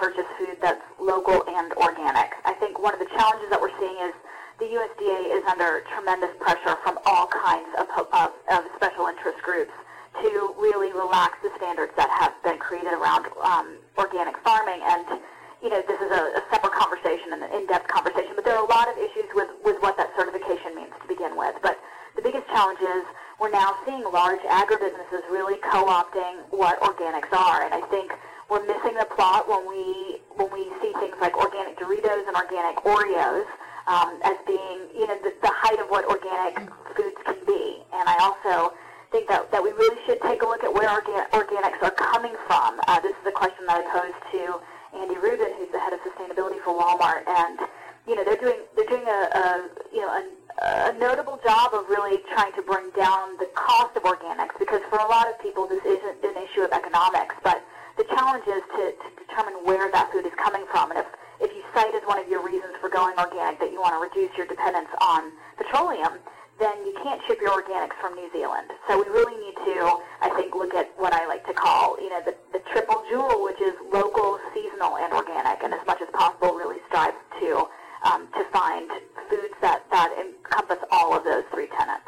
purchase 0.00 0.24
food 0.40 0.56
that's 0.64 0.80
local 0.96 1.44
and 1.44 1.68
organic. 1.76 2.32
I 2.48 2.56
think 2.56 2.80
one 2.80 2.96
of 2.96 3.00
the 3.04 3.10
challenges 3.12 3.52
that 3.52 3.60
we're 3.60 3.76
seeing 3.76 4.00
is 4.00 4.16
the 4.56 4.72
USDA 4.72 5.36
is 5.36 5.44
under 5.44 5.84
tremendous 5.92 6.32
pressure 6.40 6.80
from 6.80 6.96
all 7.04 7.28
kinds 7.28 7.68
of, 7.76 7.84
of, 8.00 8.32
of 8.48 8.64
special 8.80 9.12
interest 9.12 9.44
groups 9.44 9.76
to 10.24 10.56
really 10.56 10.88
relax 10.96 11.36
the 11.44 11.52
standards 11.60 11.92
that 12.00 12.08
have 12.16 12.32
been 12.40 12.56
created 12.56 12.96
around 12.96 13.28
um, 13.44 13.76
organic 14.00 14.40
farming. 14.40 14.80
And, 14.80 15.20
you 15.60 15.68
know, 15.68 15.84
this 15.84 16.00
is 16.00 16.08
a, 16.08 16.22
a 16.40 16.42
separate 16.48 16.72
conversation 16.72 17.36
and 17.36 17.44
an 17.44 17.52
in-depth 17.52 17.88
conversation, 17.92 18.32
but 18.32 18.48
there 18.48 18.56
are 18.56 18.64
a 18.64 18.72
lot 18.72 18.88
of 18.88 18.96
issues 18.96 19.28
with, 19.36 19.52
with 19.68 19.76
what 19.84 20.00
that 20.00 20.08
certification 20.16 20.72
means 20.80 20.96
to 20.96 21.06
begin 21.08 21.36
with. 21.36 21.60
But 21.60 21.76
the 22.16 22.24
biggest 22.24 22.48
challenge 22.48 22.80
is 22.80 23.04
we're 23.36 23.52
now 23.52 23.76
seeing 23.84 24.00
large 24.08 24.40
agribusinesses 24.48 25.28
really 25.28 25.60
co-opting 25.60 26.48
what 26.56 26.80
organics 26.80 27.32
are, 27.32 27.64
and 27.64 27.72
I 27.72 27.84
think 27.92 28.12
we're 28.50 28.66
missing 28.66 28.98
the 28.98 29.06
plot 29.14 29.48
when 29.48 29.62
we 29.68 30.18
when 30.34 30.50
we 30.52 30.66
see 30.82 30.92
things 30.98 31.14
like 31.20 31.36
organic 31.38 31.78
Doritos 31.78 32.26
and 32.26 32.34
organic 32.36 32.76
Oreos 32.82 33.46
um, 33.86 34.18
as 34.22 34.36
being, 34.46 34.90
you 34.94 35.06
know, 35.06 35.18
the, 35.22 35.32
the 35.42 35.50
height 35.50 35.78
of 35.78 35.88
what 35.88 36.04
organic 36.06 36.58
foods 36.96 37.16
can 37.24 37.38
be. 37.46 37.82
And 37.92 38.08
I 38.08 38.16
also 38.20 38.74
think 39.10 39.28
that, 39.28 39.50
that 39.50 39.62
we 39.62 39.70
really 39.72 39.98
should 40.06 40.20
take 40.22 40.42
a 40.42 40.46
look 40.46 40.62
at 40.62 40.72
where 40.72 40.90
organ- 40.90 41.26
organics 41.32 41.82
are 41.82 41.90
coming 41.90 42.34
from. 42.46 42.80
Uh, 42.86 43.00
this 43.00 43.12
is 43.12 43.26
a 43.26 43.32
question 43.32 43.66
that 43.66 43.82
I 43.82 43.84
posed 43.90 44.22
to 44.32 44.60
Andy 44.94 45.18
Ruben, 45.18 45.50
who's 45.58 45.70
the 45.72 45.80
head 45.80 45.92
of 45.92 46.00
sustainability 46.06 46.62
for 46.62 46.74
Walmart, 46.74 47.26
and 47.26 47.58
you 48.06 48.16
know 48.16 48.24
they're 48.24 48.40
doing 48.40 48.58
they're 48.74 48.88
doing 48.90 49.06
a, 49.06 49.20
a 49.34 49.68
you 49.92 50.00
know 50.00 50.10
a, 50.10 50.90
a 50.90 50.92
notable 50.98 51.38
job 51.44 51.74
of 51.74 51.86
really 51.88 52.18
trying 52.34 52.52
to 52.54 52.62
bring 52.62 52.90
down 52.96 53.36
the 53.38 53.46
cost 53.54 53.94
of 53.96 54.02
organics 54.02 54.58
because 54.58 54.80
for 54.90 54.98
a 54.98 55.06
lot 55.06 55.28
of 55.28 55.38
people 55.40 55.68
this 55.68 55.84
isn't 55.84 56.18
an 56.24 56.34
issue 56.42 56.62
of 56.62 56.72
economics, 56.72 57.34
but 57.44 57.62
the 58.00 58.08
challenge 58.16 58.48
is 58.48 58.64
to, 58.80 58.96
to 58.96 59.08
determine 59.28 59.60
where 59.60 59.92
that 59.92 60.08
food 60.08 60.24
is 60.24 60.32
coming 60.40 60.64
from, 60.72 60.90
and 60.90 61.00
if 61.00 61.06
if 61.40 61.52
you 61.52 61.60
cite 61.72 61.94
as 61.94 62.02
one 62.04 62.18
of 62.18 62.28
your 62.28 62.44
reasons 62.44 62.76
for 62.80 62.88
going 62.88 63.16
organic 63.16 63.60
that 63.60 63.72
you 63.72 63.80
want 63.80 63.96
to 63.96 64.00
reduce 64.00 64.36
your 64.36 64.46
dependence 64.46 64.88
on 65.00 65.32
petroleum, 65.56 66.20
then 66.58 66.76
you 66.84 66.92
can't 67.02 67.20
ship 67.26 67.40
your 67.40 67.50
organics 67.50 67.96
from 68.00 68.14
New 68.14 68.28
Zealand. 68.30 68.68
So 68.86 69.00
we 69.00 69.08
really 69.08 69.36
need 69.40 69.56
to, 69.64 70.00
I 70.20 70.28
think, 70.36 70.54
look 70.54 70.74
at 70.74 70.92
what 70.98 71.14
I 71.14 71.26
like 71.26 71.46
to 71.46 71.54
call, 71.54 71.96
you 71.98 72.10
know, 72.10 72.20
the, 72.24 72.36
the 72.52 72.60
triple 72.72 73.02
jewel, 73.08 73.42
which 73.42 73.58
is 73.60 73.72
local, 73.90 74.38
seasonal, 74.52 74.98
and 74.98 75.12
organic, 75.14 75.62
and 75.62 75.72
as 75.72 75.80
much 75.86 76.02
as 76.02 76.08
possible 76.12 76.52
really 76.52 76.76
strive 76.88 77.14
to 77.40 77.68
um, 78.04 78.28
to 78.36 78.44
find 78.52 78.90
foods 79.28 79.54
that, 79.60 79.84
that 79.90 80.12
encompass 80.20 80.78
all 80.90 81.16
of 81.16 81.24
those 81.24 81.44
three 81.52 81.68
tenets. 81.68 82.04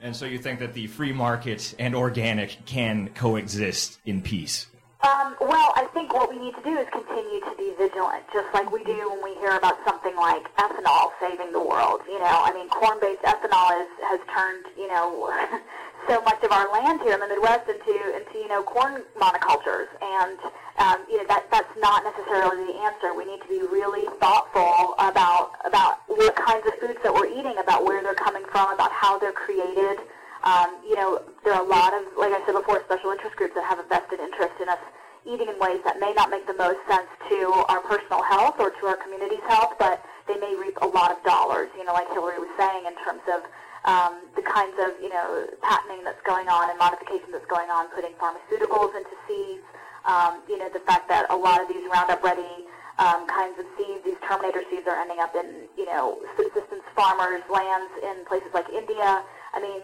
And 0.00 0.14
so 0.14 0.26
you 0.26 0.38
think 0.38 0.58
that 0.60 0.74
the 0.74 0.86
free 0.88 1.12
market 1.12 1.74
and 1.78 1.94
organic 1.94 2.66
can 2.66 3.08
coexist 3.14 3.98
in 4.04 4.20
peace? 4.20 4.66
Um, 5.04 5.36
well, 5.36 5.68
I 5.76 5.84
think 5.92 6.14
what 6.16 6.32
we 6.32 6.40
need 6.40 6.56
to 6.56 6.64
do 6.64 6.80
is 6.80 6.88
continue 6.88 7.44
to 7.44 7.52
be 7.60 7.76
vigilant, 7.76 8.24
just 8.32 8.48
like 8.56 8.72
we 8.72 8.80
do 8.88 8.96
when 9.12 9.20
we 9.20 9.36
hear 9.36 9.52
about 9.52 9.76
something 9.84 10.16
like 10.16 10.48
ethanol 10.56 11.12
saving 11.20 11.52
the 11.52 11.60
world. 11.60 12.00
You 12.08 12.24
know, 12.24 12.40
I 12.40 12.56
mean, 12.56 12.72
corn-based 12.72 13.20
ethanol 13.20 13.84
is, 13.84 13.92
has 14.08 14.20
turned, 14.32 14.64
you 14.80 14.88
know, 14.88 15.28
so 16.08 16.24
much 16.24 16.40
of 16.40 16.52
our 16.56 16.72
land 16.72 17.04
here 17.04 17.12
in 17.12 17.20
the 17.20 17.28
Midwest 17.28 17.68
into, 17.68 17.92
into 18.16 18.32
you 18.40 18.48
know, 18.48 18.64
corn 18.64 19.04
monocultures. 19.20 19.92
And, 20.00 20.40
um, 20.80 21.04
you 21.04 21.20
know, 21.20 21.28
that, 21.28 21.52
that's 21.52 21.74
not 21.76 22.00
necessarily 22.00 22.64
the 22.64 22.80
answer. 22.88 23.12
We 23.12 23.28
need 23.28 23.44
to 23.44 23.48
be 23.52 23.60
really 23.60 24.08
thoughtful 24.24 24.96
about, 24.96 25.60
about 25.68 26.00
what 26.08 26.32
kinds 26.32 26.64
of 26.64 26.80
foods 26.80 27.04
that 27.04 27.12
we're 27.12 27.28
eating, 27.28 27.60
about 27.60 27.84
where 27.84 28.00
they're 28.00 28.16
coming 28.16 28.48
from, 28.48 28.72
about 28.72 28.88
how 28.90 29.20
they're 29.20 29.36
created. 29.36 30.00
Um, 30.44 30.76
you 30.84 30.94
know, 30.94 31.24
there 31.42 31.54
are 31.54 31.64
a 31.64 31.68
lot 31.68 31.96
of, 31.96 32.04
like 32.20 32.32
I 32.32 32.40
said 32.44 32.52
before, 32.52 32.84
special 32.84 33.10
interest 33.10 33.36
groups 33.36 33.54
that 33.56 33.64
have 33.64 33.80
a 33.80 33.86
vested 33.88 34.20
interest 34.20 34.54
in 34.60 34.68
us 34.68 34.78
eating 35.24 35.48
in 35.48 35.56
ways 35.58 35.80
that 35.88 35.98
may 35.98 36.12
not 36.12 36.28
make 36.28 36.46
the 36.46 36.54
most 36.60 36.76
sense 36.84 37.08
to 37.32 37.64
our 37.72 37.80
personal 37.88 38.22
health 38.22 38.60
or 38.60 38.68
to 38.68 38.86
our 38.86 38.96
community's 39.00 39.42
health, 39.48 39.72
but 39.80 40.04
they 40.28 40.36
may 40.36 40.54
reap 40.54 40.76
a 40.82 40.86
lot 40.86 41.10
of 41.10 41.16
dollars, 41.24 41.72
you 41.76 41.84
know, 41.84 41.94
like 41.96 42.08
Hillary 42.12 42.38
was 42.38 42.52
saying, 42.60 42.84
in 42.84 42.92
terms 43.00 43.24
of 43.32 43.40
um, 43.88 44.20
the 44.36 44.42
kinds 44.44 44.76
of, 44.84 44.92
you 45.00 45.08
know, 45.08 45.48
patenting 45.64 46.04
that's 46.04 46.20
going 46.28 46.48
on 46.48 46.68
and 46.68 46.78
modification 46.78 47.32
that's 47.32 47.48
going 47.48 47.68
on, 47.72 47.88
putting 47.96 48.12
pharmaceuticals 48.20 48.92
into 48.96 49.16
seeds, 49.24 49.64
um, 50.04 50.44
you 50.48 50.58
know, 50.58 50.68
the 50.68 50.84
fact 50.84 51.08
that 51.08 51.24
a 51.30 51.36
lot 51.36 51.60
of 51.60 51.68
these 51.68 51.84
Roundup 51.88 52.22
Ready 52.22 52.68
um, 52.98 53.26
kinds 53.26 53.58
of 53.58 53.64
seeds, 53.76 54.04
these 54.04 54.20
Terminator 54.28 54.62
seeds 54.68 54.86
are 54.86 55.00
ending 55.00 55.20
up 55.20 55.34
in, 55.34 55.68
you 55.76 55.86
know, 55.86 56.20
subsistence 56.36 56.84
farmers' 56.94 57.42
lands 57.48 57.92
in 58.04 58.24
places 58.28 58.52
like 58.52 58.68
India. 58.68 59.24
I 59.52 59.60
mean, 59.60 59.80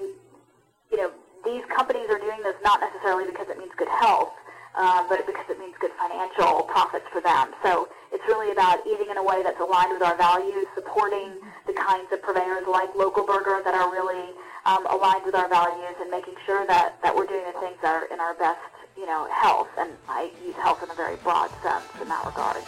these 1.44 1.64
companies 1.74 2.08
are 2.10 2.18
doing 2.18 2.42
this 2.42 2.54
not 2.62 2.80
necessarily 2.80 3.24
because 3.24 3.48
it 3.48 3.58
means 3.58 3.72
good 3.76 3.88
health, 3.88 4.32
uh, 4.74 5.06
but 5.08 5.26
because 5.26 5.46
it 5.48 5.58
means 5.58 5.74
good 5.80 5.90
financial 5.98 6.62
profits 6.68 7.06
for 7.12 7.20
them. 7.20 7.50
So 7.62 7.88
it's 8.12 8.24
really 8.28 8.52
about 8.52 8.86
eating 8.86 9.10
in 9.10 9.16
a 9.16 9.22
way 9.22 9.42
that's 9.42 9.60
aligned 9.60 9.92
with 9.92 10.02
our 10.02 10.16
values, 10.16 10.66
supporting 10.74 11.32
the 11.66 11.72
kinds 11.72 12.12
of 12.12 12.22
purveyors 12.22 12.66
like 12.66 12.94
Local 12.94 13.24
Burger 13.24 13.62
that 13.64 13.74
are 13.74 13.90
really 13.90 14.34
um, 14.66 14.86
aligned 14.86 15.24
with 15.24 15.34
our 15.34 15.48
values, 15.48 15.96
and 16.00 16.10
making 16.10 16.34
sure 16.44 16.66
that, 16.66 17.00
that 17.02 17.14
we're 17.14 17.26
doing 17.26 17.44
the 17.46 17.58
things 17.60 17.76
that 17.82 17.94
are 17.96 18.12
in 18.12 18.20
our 18.20 18.34
best, 18.34 18.60
you 18.96 19.06
know, 19.06 19.26
health. 19.32 19.68
And 19.78 19.90
I 20.08 20.30
use 20.44 20.54
health 20.56 20.82
in 20.82 20.90
a 20.90 20.94
very 20.94 21.16
broad 21.16 21.50
sense 21.62 21.84
in 22.00 22.08
that 22.08 22.24
regard. 22.26 22.62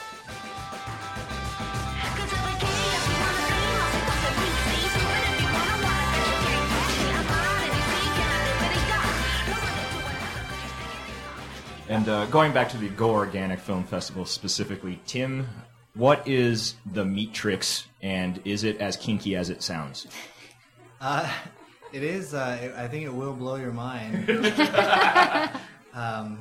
And 11.93 12.09
uh, 12.09 12.25
going 12.25 12.55
back 12.55 12.71
to 12.71 12.79
the 12.79 12.89
Go 12.89 13.11
Organic 13.11 13.61
Film 13.61 13.85
Festival 13.85 14.25
specifically, 14.25 14.99
Tim, 15.07 15.47
what 15.93 16.27
is 16.27 16.77
the 16.91 17.05
Meatrix, 17.05 17.85
and 18.01 18.41
is 18.47 18.65
it 18.65 18.81
as 18.81 18.97
kinky 18.97 19.37
as 19.37 19.51
it 19.51 19.63
sounds? 19.63 20.07
Uh, 21.03 21.31
it 21.93 22.03
is. 22.03 22.33
Uh, 22.33 22.73
I 22.79 22.89
think 22.89 23.05
it 23.05 23.13
will 23.13 23.35
blow 23.35 23.57
your 23.57 23.73
mind. 23.73 24.31
um, 25.93 26.41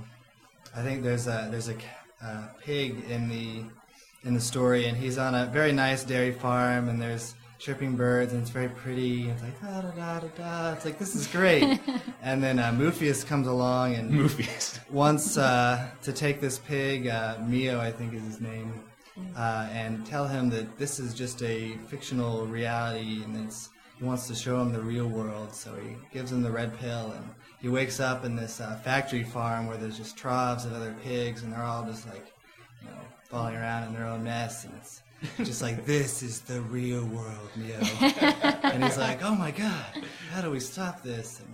I 0.73 0.83
think 0.83 1.03
there's 1.03 1.27
a 1.27 1.49
there's 1.51 1.67
a 1.67 1.75
uh, 2.23 2.47
pig 2.63 3.03
in 3.09 3.27
the 3.27 3.65
in 4.23 4.33
the 4.33 4.39
story, 4.39 4.85
and 4.85 4.97
he's 4.97 5.17
on 5.17 5.35
a 5.35 5.47
very 5.47 5.73
nice 5.73 6.05
dairy 6.05 6.31
farm, 6.31 6.87
and 6.87 7.01
there's 7.01 7.35
chirping 7.61 7.95
birds, 7.95 8.33
and 8.33 8.41
it's 8.41 8.49
very 8.49 8.69
pretty. 8.69 9.29
It's 9.29 9.41
like 9.43 9.61
da 9.61 9.81
da 9.81 9.91
da 9.91 10.19
da 10.19 10.27
da. 10.35 10.73
It's 10.73 10.83
like 10.83 10.97
this 10.97 11.15
is 11.15 11.27
great. 11.27 11.79
and 12.23 12.43
then 12.43 12.57
uh, 12.57 12.71
Moopheus 12.71 13.25
comes 13.25 13.47
along 13.47 13.93
and 13.93 14.11
Moopheus 14.11 14.79
wants 14.89 15.37
uh, 15.37 15.87
to 16.01 16.11
take 16.11 16.41
this 16.41 16.57
pig, 16.57 17.07
uh, 17.07 17.37
Mio, 17.45 17.79
I 17.79 17.91
think 17.91 18.13
is 18.15 18.23
his 18.23 18.41
name, 18.41 18.73
uh, 19.37 19.69
and 19.71 20.03
tell 20.05 20.27
him 20.27 20.49
that 20.49 20.79
this 20.79 20.99
is 20.99 21.13
just 21.13 21.43
a 21.43 21.77
fictional 21.87 22.47
reality, 22.47 23.23
and 23.23 23.45
it's 23.45 23.69
he 23.99 24.05
wants 24.05 24.27
to 24.27 24.33
show 24.33 24.59
him 24.59 24.73
the 24.73 24.81
real 24.81 25.07
world. 25.07 25.53
So 25.53 25.75
he 25.75 25.95
gives 26.11 26.31
him 26.31 26.41
the 26.41 26.51
red 26.51 26.75
pill, 26.79 27.13
and 27.15 27.29
he 27.61 27.69
wakes 27.69 27.99
up 27.99 28.25
in 28.25 28.35
this 28.35 28.59
uh, 28.59 28.79
factory 28.83 29.23
farm 29.23 29.67
where 29.67 29.77
there's 29.77 29.97
just 29.97 30.17
troughs 30.17 30.65
of 30.65 30.73
other 30.73 30.95
pigs, 31.03 31.43
and 31.43 31.53
they're 31.53 31.63
all 31.63 31.85
just 31.85 32.07
like, 32.07 32.33
you 32.81 32.87
know, 32.87 33.01
falling 33.29 33.55
around 33.55 33.83
in 33.83 33.93
their 33.93 34.07
own 34.07 34.23
mess, 34.23 34.65
and 34.65 34.73
it's 34.77 35.03
just 35.37 35.61
like 35.61 35.85
this 35.85 36.23
is 36.23 36.41
the 36.41 36.61
real 36.61 37.05
world, 37.05 37.49
Mio. 37.55 37.75
and 38.63 38.83
he's 38.83 38.97
like, 38.97 39.23
"Oh 39.23 39.35
my 39.35 39.51
god, 39.51 40.03
how 40.31 40.41
do 40.41 40.49
we 40.49 40.59
stop 40.59 41.01
this?" 41.03 41.41
And 41.41 41.53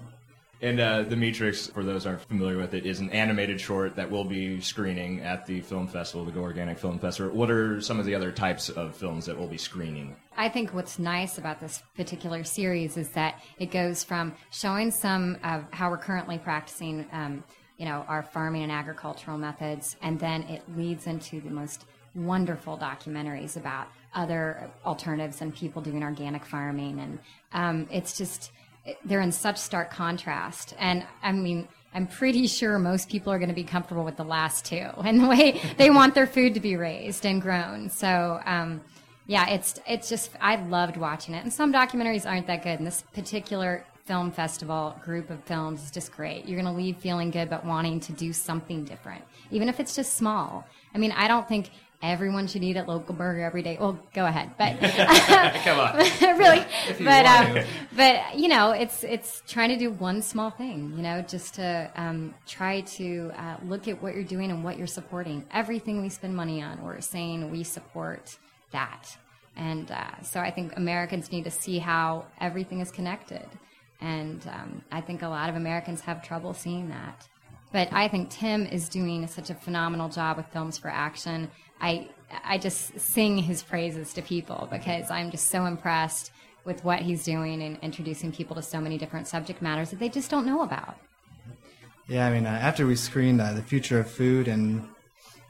And 0.60 0.80
uh, 0.80 1.04
The 1.04 1.16
Meatrix, 1.16 1.72
for 1.72 1.84
those 1.84 2.04
who 2.04 2.10
aren't 2.10 2.22
familiar 2.22 2.58
with 2.58 2.74
it, 2.74 2.86
is 2.86 3.00
an 3.00 3.12
animated 3.12 3.62
short 3.62 3.96
that 3.96 4.10
will 4.10 4.24
be 4.24 4.60
screening 4.60 5.20
at 5.20 5.46
the 5.46 5.62
film 5.62 5.88
festival, 5.88 6.26
the 6.26 6.32
Go 6.32 6.42
Organic 6.42 6.80
Film 6.80 6.98
Festival. 6.98 7.32
What 7.36 7.52
are 7.52 7.80
some 7.80 8.00
of 8.00 8.06
the 8.06 8.16
other 8.16 8.32
types 8.32 8.70
of 8.70 8.96
films 8.96 9.26
that 9.26 9.38
will 9.38 9.48
be 9.48 9.58
screening? 9.58 10.16
I 10.36 10.50
think 10.50 10.74
what's 10.74 10.98
nice 10.98 11.38
about 11.38 11.60
this 11.60 11.84
particular 11.96 12.44
series 12.44 12.98
is 12.98 13.10
that 13.10 13.42
it 13.60 13.70
goes 13.72 14.04
from 14.04 14.34
showing 14.52 14.90
some 14.92 15.38
of 15.44 15.66
how 15.72 15.90
we're 15.92 15.98
currently 15.98 16.40
practicing, 16.40 17.06
um, 17.12 17.44
you 17.78 17.86
know, 17.86 18.04
our 18.08 18.24
farming 18.24 18.64
and 18.64 18.72
agricultural 18.72 19.38
methods, 19.38 19.96
and 20.02 20.20
then 20.20 20.42
it 20.44 20.64
leads 20.76 21.06
into 21.06 21.40
the 21.42 21.52
most 21.52 21.86
wonderful 22.18 22.78
documentaries 22.78 23.56
about 23.56 23.88
other 24.14 24.70
alternatives 24.86 25.42
and 25.42 25.54
people 25.56 25.82
doing 25.82 26.04
organic 26.04 26.46
farming, 26.46 27.00
and 27.00 27.20
um, 27.54 27.88
it's 27.92 28.18
just 28.18 28.52
they're 29.06 29.22
in 29.22 29.32
such 29.32 29.58
stark 29.58 29.92
contrast. 29.92 30.74
And 30.80 31.06
I 31.22 31.32
mean, 31.32 31.68
I'm 31.94 32.08
pretty 32.08 32.48
sure 32.48 32.80
most 32.80 33.10
people 33.10 33.32
are 33.32 33.38
going 33.38 33.50
to 33.50 33.56
be 33.56 33.64
comfortable 33.64 34.04
with 34.04 34.18
the 34.18 34.24
last 34.24 34.66
two 34.66 34.76
and 35.06 35.22
the 35.22 35.28
way 35.28 35.62
they 35.78 35.90
want 35.90 36.16
their 36.16 36.28
food 36.28 36.54
to 36.56 36.60
be 36.60 36.76
raised 36.76 37.26
and 37.26 37.42
grown. 37.42 37.90
So. 37.90 38.42
Um, 38.46 38.82
yeah, 39.30 39.50
it's 39.50 39.78
it's 39.86 40.08
just 40.08 40.32
I 40.40 40.56
loved 40.56 40.96
watching 40.96 41.36
it, 41.36 41.44
and 41.44 41.52
some 41.52 41.74
documentaries 41.74 42.26
aren't 42.26 42.48
that 42.48 42.64
good. 42.64 42.80
And 42.80 42.88
this 42.88 43.04
particular 43.14 43.84
film 44.08 44.32
festival 44.32 44.96
group 45.04 45.30
of 45.30 45.44
films 45.44 45.84
is 45.84 45.92
just 45.92 46.14
great. 46.14 46.48
You're 46.48 46.60
going 46.60 46.74
to 46.74 46.82
leave 46.82 46.96
feeling 46.98 47.30
good, 47.30 47.50
but 47.50 47.66
wanting 47.66 48.00
to 48.00 48.14
do 48.14 48.32
something 48.32 48.86
different, 48.86 49.22
even 49.52 49.68
if 49.68 49.82
it's 49.82 49.96
just 49.96 50.14
small. 50.14 50.66
I 50.96 50.98
mean, 50.98 51.12
I 51.12 51.28
don't 51.28 51.48
think 51.48 51.70
everyone 52.02 52.48
should 52.48 52.64
eat 52.64 52.78
at 52.78 52.88
local 52.88 53.16
burger 53.16 53.44
every 53.44 53.62
day. 53.62 53.78
Well, 53.80 54.00
go 54.14 54.26
ahead, 54.26 54.52
but 54.58 54.80
Come 55.64 55.80
on. 55.80 55.98
really, 56.38 56.64
but 57.04 57.26
um, 57.26 57.66
but 57.96 58.38
you 58.38 58.48
know, 58.48 58.72
it's 58.72 59.04
it's 59.04 59.42
trying 59.48 59.70
to 59.70 59.78
do 59.78 59.92
one 59.92 60.22
small 60.22 60.50
thing. 60.50 60.94
You 60.96 61.04
know, 61.04 61.22
just 61.22 61.56
to 61.56 61.92
um, 61.96 62.34
try 62.46 62.82
to 62.82 63.32
uh, 63.36 63.58
look 63.66 63.88
at 63.88 64.02
what 64.02 64.16
you're 64.16 64.24
doing 64.24 64.52
and 64.52 64.64
what 64.64 64.78
you're 64.78 64.88
supporting. 64.88 65.44
Everything 65.52 66.02
we 66.02 66.10
spend 66.10 66.36
money 66.36 66.62
on, 66.62 66.84
we're 66.84 67.02
saying 67.02 67.52
we 67.52 67.64
support 67.64 68.38
that. 68.72 69.18
And 69.56 69.90
uh, 69.90 70.22
so 70.22 70.40
I 70.40 70.52
think 70.52 70.78
Americans 70.78 71.32
need 71.32 71.46
to 71.46 71.52
see 71.52 71.80
how 71.80 72.26
everything 72.40 72.80
is 72.80 72.92
connected. 72.92 73.48
And 74.00 74.46
um, 74.48 74.84
I 74.92 75.02
think 75.02 75.24
a 75.24 75.28
lot 75.28 75.50
of 75.50 75.56
Americans 75.56 76.02
have 76.02 76.22
trouble 76.22 76.54
seeing 76.54 76.90
that. 76.90 77.28
But 77.74 77.90
I 77.92 78.08
think 78.08 78.30
Tim 78.30 78.66
is 78.66 78.88
doing 78.88 79.28
such 79.28 79.50
a 79.50 79.56
phenomenal 79.56 80.10
job 80.10 80.38
with 80.38 80.46
Films 80.48 80.78
for 80.78 80.90
Action. 80.90 81.50
I 81.82 82.10
I 82.44 82.58
just 82.58 83.00
sing 83.00 83.38
his 83.38 83.64
praises 83.64 84.14
to 84.14 84.22
people 84.22 84.68
because 84.72 85.10
I'm 85.10 85.32
just 85.32 85.50
so 85.50 85.66
impressed 85.66 86.32
with 86.66 86.84
what 86.84 87.00
he's 87.00 87.24
doing 87.24 87.62
and 87.64 87.80
introducing 87.82 88.32
people 88.32 88.56
to 88.58 88.62
so 88.62 88.82
many 88.82 88.98
different 88.98 89.28
subject 89.28 89.62
matters 89.62 89.90
that 89.92 90.00
they 90.00 90.10
just 90.10 90.30
don't 90.30 90.46
know 90.46 90.64
about. 90.64 90.98
Yeah, 92.08 92.28
I 92.28 92.34
mean, 92.34 92.46
uh, 92.46 92.50
after 92.50 92.86
we 92.86 92.96
screened 92.96 93.42
uh, 93.42 93.54
the 93.54 93.62
future 93.62 94.00
of 94.00 94.10
food 94.10 94.48
and 94.48 94.88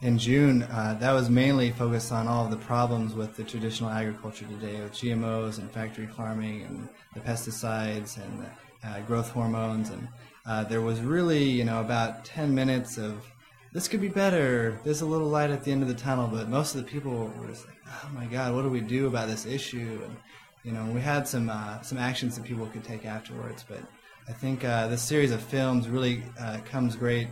in 0.02 0.18
June, 0.20 0.64
uh, 0.64 0.96
that 1.00 1.12
was 1.12 1.30
mainly 1.30 1.72
focused 1.72 2.12
on 2.12 2.28
all 2.28 2.46
of 2.46 2.52
the 2.52 2.58
problems 2.58 3.16
with 3.16 3.36
the 3.36 3.44
traditional 3.44 3.90
agriculture 3.90 4.46
today, 4.46 4.80
with 4.82 4.94
GMOs 4.94 5.58
and 5.58 5.72
factory 5.72 6.06
farming 6.06 6.62
and 6.64 6.88
the 7.16 7.20
pesticides 7.20 8.18
and 8.24 8.42
the 8.42 8.88
uh, 8.88 9.00
growth 9.02 9.32
hormones. 9.32 9.90
And 9.90 10.08
uh, 10.46 10.64
there 10.66 10.82
was 10.82 11.00
really, 11.02 11.44
you 11.44 11.64
know, 11.64 11.82
about 11.82 12.26
10 12.26 12.54
minutes 12.54 12.98
of 12.98 13.26
this 13.74 13.88
could 13.88 14.02
be 14.02 14.08
better. 14.08 14.80
There's 14.84 15.02
a 15.02 15.06
little 15.06 15.28
light 15.28 15.50
at 15.50 15.64
the 15.64 15.72
end 15.72 15.82
of 15.82 15.88
the 15.88 15.94
tunnel, 15.94 16.28
but 16.28 16.50
most 16.50 16.76
of 16.76 16.84
the 16.84 16.90
people 16.90 17.32
were 17.40 17.48
just 17.48 17.68
like, 17.68 17.78
"Oh 17.88 18.10
my 18.14 18.26
God, 18.26 18.54
what 18.54 18.64
do 18.64 18.70
we 18.70 18.82
do 18.82 19.08
about 19.08 19.28
this 19.28 19.46
issue?" 19.46 20.02
And 20.04 20.18
you 20.64 20.72
know, 20.72 20.86
we 20.92 21.02
had 21.02 21.28
some 21.28 21.50
uh, 21.50 21.82
some 21.82 21.98
actions 21.98 22.36
that 22.36 22.46
people 22.46 22.66
could 22.68 22.84
take 22.84 23.06
afterwards. 23.06 23.66
But 23.68 23.82
I 24.28 24.34
think 24.34 24.64
uh, 24.64 24.88
this 24.88 25.02
series 25.02 25.32
of 25.32 25.42
films 25.42 25.88
really 25.88 26.24
uh, 26.40 26.60
comes 26.66 26.96
great 26.96 27.28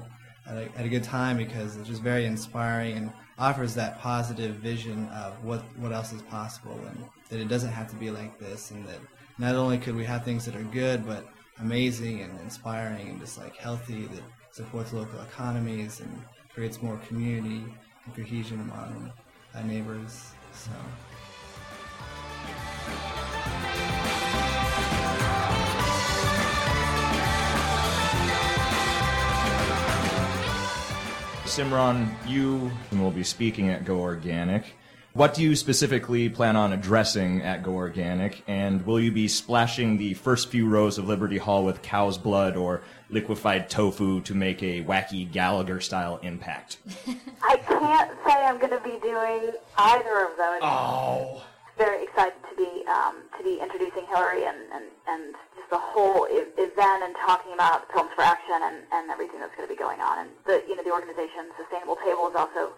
at 0.48 0.58
a, 0.58 0.70
at 0.78 0.86
a 0.86 0.90
good 0.90 1.04
time 1.04 1.38
because 1.38 1.76
it's 1.76 1.88
just 1.88 2.02
very 2.02 2.26
inspiring 2.26 2.98
and 2.98 3.12
offers 3.38 3.74
that 3.76 4.00
positive 4.00 4.56
vision 4.56 5.08
of 5.10 5.44
what 5.44 5.62
what 5.78 5.92
else 5.92 6.14
is 6.14 6.22
possible 6.24 6.80
and 6.88 7.06
that 7.30 7.40
it 7.40 7.48
doesn't 7.48 7.72
have 7.72 7.90
to 7.90 7.96
be 7.96 8.10
like 8.10 8.40
this 8.40 8.72
and 8.72 8.88
that 8.88 9.00
not 9.38 9.56
only 9.56 9.78
could 9.78 9.96
we 9.96 10.06
have 10.06 10.24
things 10.24 10.46
that 10.46 10.56
are 10.56 10.64
good 10.64 11.06
but 11.06 11.28
amazing 11.60 12.22
and 12.22 12.40
inspiring 12.42 13.10
and 13.10 13.20
just 13.20 13.38
like 13.38 13.56
healthy 13.58 14.06
that 14.06 14.24
supports 14.56 14.94
local 14.94 15.20
economies 15.20 16.00
and 16.00 16.24
creates 16.54 16.82
more 16.82 16.96
community 17.10 17.62
and 18.06 18.16
cohesion 18.16 18.62
among 18.62 19.12
uh, 19.54 19.62
neighbors. 19.64 20.32
So. 20.54 20.72
Simran, 31.44 32.08
you 32.26 32.72
will 32.94 33.12
be 33.12 33.26
speaking 33.26 33.70
at 33.70 33.84
Go 33.84 34.00
Organic. 34.00 34.64
What 35.16 35.34
do 35.34 35.42
you 35.44 35.56
specifically 35.56 36.28
plan 36.28 36.58
on 36.58 36.74
addressing 36.74 37.42
at 37.42 37.64
Go 37.64 37.72
Organic? 37.72 38.44
And 38.48 38.86
will 38.86 39.00
you 39.00 39.14
be 39.14 39.30
splashing 39.30 39.96
the 39.96 40.14
first 40.14 40.50
few 40.50 40.68
rows 40.68 40.98
of 40.98 41.08
Liberty 41.08 41.38
Hall 41.38 41.64
with 41.64 41.82
cow's 41.82 42.18
blood 42.18 42.58
or 42.58 42.82
liquefied 43.10 43.70
tofu 43.70 44.20
to 44.24 44.36
make 44.36 44.62
a 44.62 44.84
wacky 44.84 45.32
Gallagher 45.32 45.80
style 45.80 46.20
impact? 46.22 46.80
I 47.42 47.56
can't 47.56 48.12
say 48.28 48.34
I'm 48.44 48.60
going 48.60 48.76
to 48.76 48.84
be 48.84 49.00
doing 49.00 49.56
either 49.78 50.28
of 50.28 50.36
those. 50.36 50.60
Oh. 50.62 51.46
Very 51.78 52.04
excited 52.04 52.36
to 52.52 52.56
be 52.58 52.84
um, 52.92 53.24
to 53.38 53.44
be 53.46 53.62
introducing 53.62 54.04
Hillary 54.08 54.44
and, 54.44 54.58
and, 54.74 54.84
and 55.08 55.34
just 55.56 55.70
the 55.70 55.80
whole 55.80 56.28
event 56.28 57.04
and 57.08 57.16
talking 57.24 57.54
about 57.54 57.90
Films 57.94 58.12
for 58.18 58.24
Action 58.24 58.60
and, 58.64 58.84
and 58.92 59.10
everything 59.10 59.40
that's 59.40 59.56
going 59.56 59.66
to 59.66 59.74
be 59.74 59.80
going 59.80 60.02
on. 60.02 60.28
And 60.28 60.30
the 60.46 60.62
you 60.68 60.76
know 60.76 60.84
the 60.84 60.92
organization 60.92 61.56
Sustainable 61.56 61.96
Table 62.04 62.28
is 62.28 62.36
also 62.36 62.76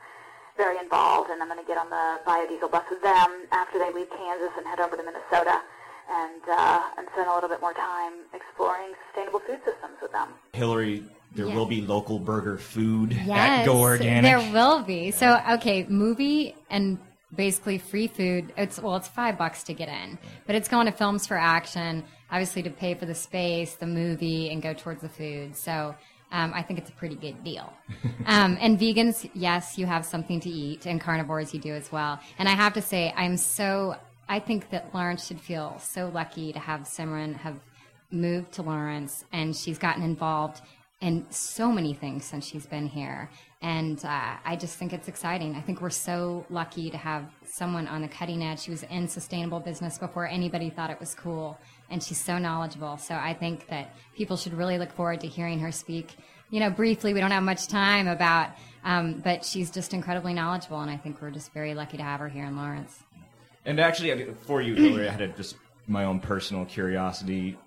very 0.58 0.78
involved, 0.80 1.30
and 1.30 1.42
I'm 1.42 1.48
going 1.48 1.62
to 1.62 1.68
get 1.68 1.78
on 1.78 1.90
the 1.90 2.20
biodiesel 2.26 2.72
bus 2.72 2.84
with 2.90 3.02
them 3.02 3.46
after 3.52 3.78
they 3.80 3.94
leave 3.94 4.10
Kansas 4.10 4.50
and 4.58 4.66
head 4.66 4.80
over 4.80 4.98
to 4.98 5.04
Minnesota 5.04 5.62
and 6.10 6.42
uh, 6.50 6.82
and 6.98 7.08
spend 7.14 7.30
a 7.30 7.34
little 7.34 7.50
bit 7.50 7.62
more 7.62 7.74
time 7.74 8.14
exploring 8.34 8.94
sustainable 9.08 9.40
food 9.40 9.60
systems 9.66 9.96
with 10.02 10.12
them. 10.12 10.30
Hillary, 10.54 11.04
there 11.36 11.46
Yeah. 11.48 11.56
will 11.56 11.66
be 11.66 11.82
local 11.82 12.18
burger 12.20 12.58
food 12.58 13.14
at 13.14 13.26
Yes, 13.26 13.66
Go 13.66 13.80
Organic. 13.80 14.24
there 14.24 14.52
will 14.52 14.82
be. 14.84 15.12
So, 15.12 15.40
okay, 15.52 15.86
movie 15.90 16.56
and 16.70 16.98
basically 17.36 17.78
free 17.78 18.08
food. 18.08 18.54
It's 18.58 18.80
well, 18.80 18.96
it's 18.96 19.08
five 19.08 19.38
bucks 19.38 19.64
to 19.64 19.74
get 19.74 19.90
in, 19.90 20.18
but 20.48 20.56
it's 20.56 20.68
going 20.70 20.86
to 20.88 20.92
Films 20.94 21.28
for 21.28 21.38
Action, 21.38 22.04
obviously 22.32 22.64
to 22.64 22.70
pay 22.70 22.94
for 22.96 23.06
the 23.06 23.16
space, 23.16 23.76
the 23.76 23.86
movie, 23.88 24.50
and 24.50 24.62
go 24.62 24.74
towards 24.74 25.02
the 25.02 25.10
food. 25.10 25.56
So. 25.56 25.96
Um, 26.32 26.52
I 26.54 26.62
think 26.62 26.80
it's 26.80 26.90
a 26.90 26.94
pretty 26.94 27.16
good 27.16 27.44
deal. 27.44 27.72
Um, 28.26 28.58
and 28.60 28.78
vegans, 28.78 29.30
yes, 29.34 29.78
you 29.78 29.86
have 29.86 30.06
something 30.06 30.40
to 30.42 30.50
eat, 30.50 30.86
and 30.86 31.00
carnivores, 31.00 31.54
you 31.54 31.60
do 31.60 31.74
as 31.74 31.92
well. 31.92 32.20
And 32.38 32.50
I 32.50 32.52
have 32.52 32.74
to 32.74 32.82
say, 32.82 33.14
I'm 33.16 33.38
so, 33.38 33.96
I 34.28 34.40
think 34.40 34.70
that 34.72 34.94
Lawrence 34.94 35.26
should 35.26 35.40
feel 35.40 35.80
so 35.80 36.12
lucky 36.14 36.52
to 36.52 36.60
have 36.60 36.82
Simran 36.82 37.38
have 37.38 37.56
moved 38.12 38.52
to 38.54 38.62
Lawrence, 38.62 39.24
and 39.32 39.56
she's 39.56 39.78
gotten 39.78 40.04
involved 40.04 40.62
in 41.00 41.26
so 41.30 41.72
many 41.72 41.94
things 41.94 42.26
since 42.26 42.46
she's 42.46 42.66
been 42.66 42.88
here. 42.88 43.30
And 43.62 44.04
uh, 44.06 44.36
I 44.46 44.56
just 44.56 44.78
think 44.78 44.94
it's 44.94 45.08
exciting. 45.08 45.56
I 45.56 45.62
think 45.62 45.82
we're 45.82 45.90
so 45.90 46.46
lucky 46.50 46.92
to 46.92 46.98
have 46.98 47.26
someone 47.44 47.88
on 47.88 48.04
the 48.04 48.08
cutting 48.08 48.44
edge. 48.44 48.60
She 48.60 48.72
was 48.72 48.84
in 48.84 49.08
sustainable 49.08 49.60
business 49.60 49.98
before 49.98 50.28
anybody 50.28 50.70
thought 50.70 50.92
it 50.92 51.00
was 51.00 51.16
cool, 51.16 51.58
and 51.90 52.02
she's 52.04 52.24
so 52.24 52.38
knowledgeable. 52.38 52.98
So 52.98 53.16
I 53.16 53.34
think 53.34 53.68
that 53.70 53.96
people 54.16 54.38
should 54.38 54.54
really 54.54 54.78
look 54.78 54.92
forward 54.92 55.22
to 55.22 55.28
hearing 55.28 55.60
her 55.60 55.72
speak. 55.72 56.18
You 56.52 56.60
know, 56.60 56.70
briefly, 56.70 57.14
we 57.16 57.20
don't 57.20 57.32
have 57.32 57.44
much 57.44 57.68
time 57.68 58.08
about, 58.08 58.52
um, 58.84 59.22
but 59.24 59.44
she's 59.44 59.72
just 59.72 59.92
incredibly 59.92 60.34
knowledgeable, 60.34 60.80
and 60.82 60.92
I 60.92 60.98
think 60.98 61.20
we're 61.20 61.32
just 61.32 61.52
very 61.52 61.74
lucky 61.74 61.98
to 61.98 62.04
have 62.04 62.20
her 62.20 62.30
here 62.30 62.46
in 62.46 62.56
Lawrence. 62.56 63.04
And 63.66 63.80
actually, 63.80 64.34
for 64.46 64.62
you, 64.62 64.76
Hillary, 64.76 65.10
I 65.10 65.12
had 65.12 65.22
a, 65.22 65.28
just 65.30 65.56
my 65.88 66.06
own 66.06 66.20
personal 66.20 66.64
curiosity. 66.64 67.58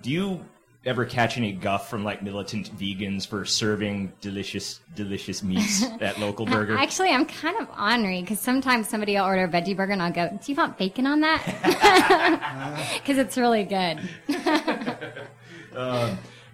Do 0.00 0.10
you 0.10 0.44
ever 0.86 1.04
catch 1.04 1.36
any 1.36 1.52
guff 1.52 1.88
from 1.88 2.04
like 2.04 2.22
militant 2.22 2.76
vegans 2.76 3.26
for 3.26 3.44
serving 3.44 4.12
delicious, 4.20 4.80
delicious 4.94 5.42
meats 5.42 5.84
at 6.00 6.18
local 6.18 6.46
burger? 6.46 6.76
Actually, 6.76 7.10
I'm 7.10 7.26
kind 7.26 7.56
of 7.60 7.68
ornery 7.78 8.20
because 8.20 8.40
sometimes 8.40 8.88
somebody 8.88 9.14
will 9.14 9.24
order 9.24 9.44
a 9.44 9.48
veggie 9.48 9.76
burger 9.76 9.92
and 9.92 10.02
I'll 10.02 10.12
go, 10.12 10.28
"Do 10.28 10.52
you 10.52 10.56
want 10.56 10.78
bacon 10.78 11.06
on 11.06 11.20
that?" 11.20 11.42
Because 13.04 13.18
it's 13.18 13.36
really 13.36 13.64
good. 13.64 14.00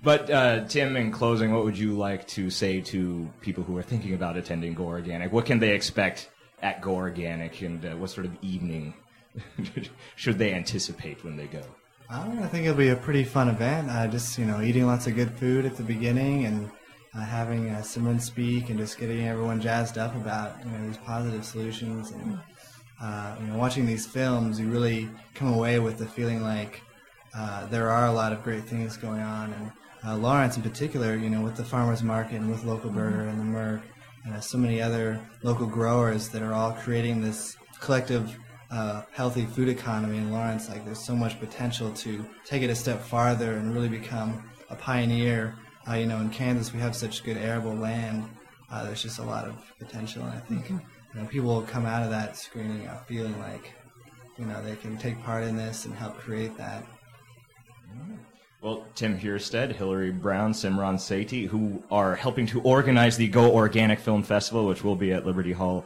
But 0.02 0.30
uh, 0.30 0.64
Tim, 0.66 0.96
in 0.96 1.12
closing, 1.12 1.52
what 1.52 1.64
would 1.64 1.76
you 1.76 1.92
like 1.92 2.26
to 2.28 2.48
say 2.48 2.80
to 2.80 3.28
people 3.40 3.64
who 3.64 3.76
are 3.76 3.82
thinking 3.82 4.14
about 4.14 4.36
attending 4.36 4.72
Go 4.72 4.84
Organic? 4.84 5.30
What 5.30 5.44
can 5.44 5.58
they 5.58 5.74
expect 5.74 6.30
at 6.62 6.80
Go 6.80 6.94
Organic, 6.94 7.60
and 7.60 7.84
uh, 7.84 7.90
what 7.96 8.10
sort 8.10 8.26
of 8.26 8.32
evening 8.40 8.94
should 10.16 10.38
they 10.38 10.54
anticipate 10.54 11.22
when 11.22 11.36
they 11.36 11.46
go? 11.46 11.62
I 12.12 12.24
don't 12.24 12.34
know, 12.34 12.42
I 12.42 12.48
think 12.48 12.64
it'll 12.64 12.76
be 12.76 12.88
a 12.88 12.96
pretty 12.96 13.22
fun 13.22 13.48
event. 13.48 13.88
Uh, 13.88 14.08
just 14.08 14.36
you 14.36 14.44
know, 14.44 14.60
eating 14.60 14.84
lots 14.84 15.06
of 15.06 15.14
good 15.14 15.30
food 15.38 15.64
at 15.64 15.76
the 15.76 15.84
beginning 15.84 16.44
and 16.44 16.68
uh, 17.14 17.20
having 17.20 17.70
uh, 17.70 17.78
Simran 17.78 18.20
speak 18.20 18.68
and 18.68 18.78
just 18.78 18.98
getting 18.98 19.28
everyone 19.28 19.60
jazzed 19.60 19.96
up 19.96 20.16
about 20.16 20.58
you 20.64 20.72
know 20.72 20.86
these 20.86 20.96
positive 20.96 21.44
solutions 21.44 22.10
and 22.10 22.40
uh, 23.00 23.36
you 23.40 23.46
know 23.46 23.56
watching 23.56 23.86
these 23.86 24.06
films. 24.06 24.58
You 24.58 24.68
really 24.68 25.08
come 25.34 25.52
away 25.52 25.78
with 25.78 25.98
the 25.98 26.06
feeling 26.06 26.42
like 26.42 26.82
uh, 27.32 27.66
there 27.66 27.88
are 27.88 28.06
a 28.06 28.12
lot 28.12 28.32
of 28.32 28.42
great 28.42 28.64
things 28.64 28.96
going 28.96 29.20
on. 29.20 29.52
And 29.52 29.72
uh, 30.04 30.16
Lawrence, 30.16 30.56
in 30.56 30.64
particular, 30.64 31.14
you 31.14 31.30
know, 31.30 31.42
with 31.42 31.54
the 31.54 31.64
farmers 31.64 32.02
market 32.02 32.40
and 32.40 32.50
with 32.50 32.64
Local 32.64 32.90
Burger 32.90 33.28
and 33.28 33.38
the 33.38 33.44
Merc 33.44 33.82
and 34.24 34.42
so 34.42 34.58
many 34.58 34.82
other 34.82 35.20
local 35.44 35.66
growers 35.66 36.28
that 36.30 36.42
are 36.42 36.54
all 36.54 36.72
creating 36.72 37.22
this 37.22 37.56
collective 37.80 38.36
uh, 38.70 39.02
healthy 39.12 39.46
food 39.46 39.68
economy 39.68 40.18
in 40.18 40.30
Lawrence. 40.30 40.68
Like, 40.68 40.84
there's 40.84 41.04
so 41.04 41.14
much 41.14 41.38
potential 41.40 41.92
to 41.92 42.24
take 42.44 42.62
it 42.62 42.70
a 42.70 42.74
step 42.74 43.00
farther 43.00 43.52
and 43.52 43.74
really 43.74 43.88
become 43.88 44.50
a 44.70 44.76
pioneer. 44.76 45.56
Uh, 45.88 45.94
you 45.94 46.06
know, 46.06 46.18
in 46.18 46.30
Kansas, 46.30 46.72
we 46.72 46.80
have 46.80 46.94
such 46.94 47.24
good 47.24 47.36
arable 47.36 47.74
land. 47.74 48.28
Uh, 48.70 48.84
there's 48.84 49.02
just 49.02 49.18
a 49.18 49.22
lot 49.22 49.46
of 49.46 49.56
potential, 49.78 50.22
and 50.22 50.32
I 50.32 50.38
think 50.38 50.70
you 50.70 50.80
know 51.14 51.26
people 51.26 51.48
will 51.48 51.62
come 51.62 51.86
out 51.86 52.04
of 52.04 52.10
that 52.10 52.36
screening 52.36 52.88
feeling 53.06 53.36
like 53.40 53.72
you 54.38 54.46
know 54.46 54.62
they 54.62 54.76
can 54.76 54.96
take 54.96 55.20
part 55.24 55.42
in 55.42 55.56
this 55.56 55.86
and 55.86 55.94
help 55.94 56.18
create 56.18 56.56
that. 56.56 56.86
Well, 58.62 58.86
Tim 58.94 59.18
Hjersted, 59.18 59.72
Hillary 59.72 60.10
Brown, 60.10 60.52
Simran 60.52 60.96
Sethi, 60.96 61.46
who 61.46 61.82
are 61.90 62.14
helping 62.14 62.46
to 62.48 62.60
organize 62.60 63.16
the 63.16 63.26
Go 63.26 63.50
Organic 63.50 63.98
Film 63.98 64.22
Festival, 64.22 64.66
which 64.66 64.84
will 64.84 64.96
be 64.96 65.12
at 65.12 65.24
Liberty 65.24 65.52
Hall. 65.52 65.84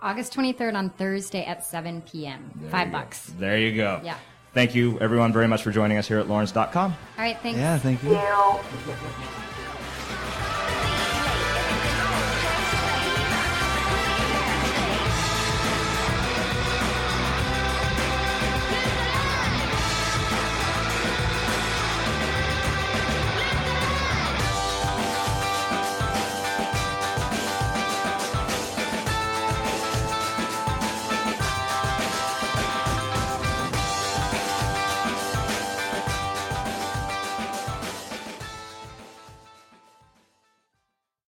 August 0.00 0.34
23rd 0.34 0.74
on 0.74 0.90
Thursday 0.90 1.44
at 1.44 1.64
7 1.64 2.02
p.m. 2.02 2.50
There 2.56 2.70
Five 2.70 2.88
you 2.88 2.92
go. 2.92 2.98
bucks. 2.98 3.32
There 3.38 3.58
you 3.58 3.74
go. 3.76 4.00
Yeah. 4.04 4.16
Thank 4.52 4.74
you, 4.74 4.98
everyone, 5.00 5.32
very 5.32 5.48
much 5.48 5.62
for 5.62 5.70
joining 5.70 5.98
us 5.98 6.08
here 6.08 6.18
at 6.18 6.28
Lawrence.com. 6.28 6.92
All 6.92 6.96
right, 7.18 7.38
thanks. 7.42 7.58
Yeah, 7.58 7.78
thank 7.78 8.02
you. 8.02 8.10
You. 8.10 9.46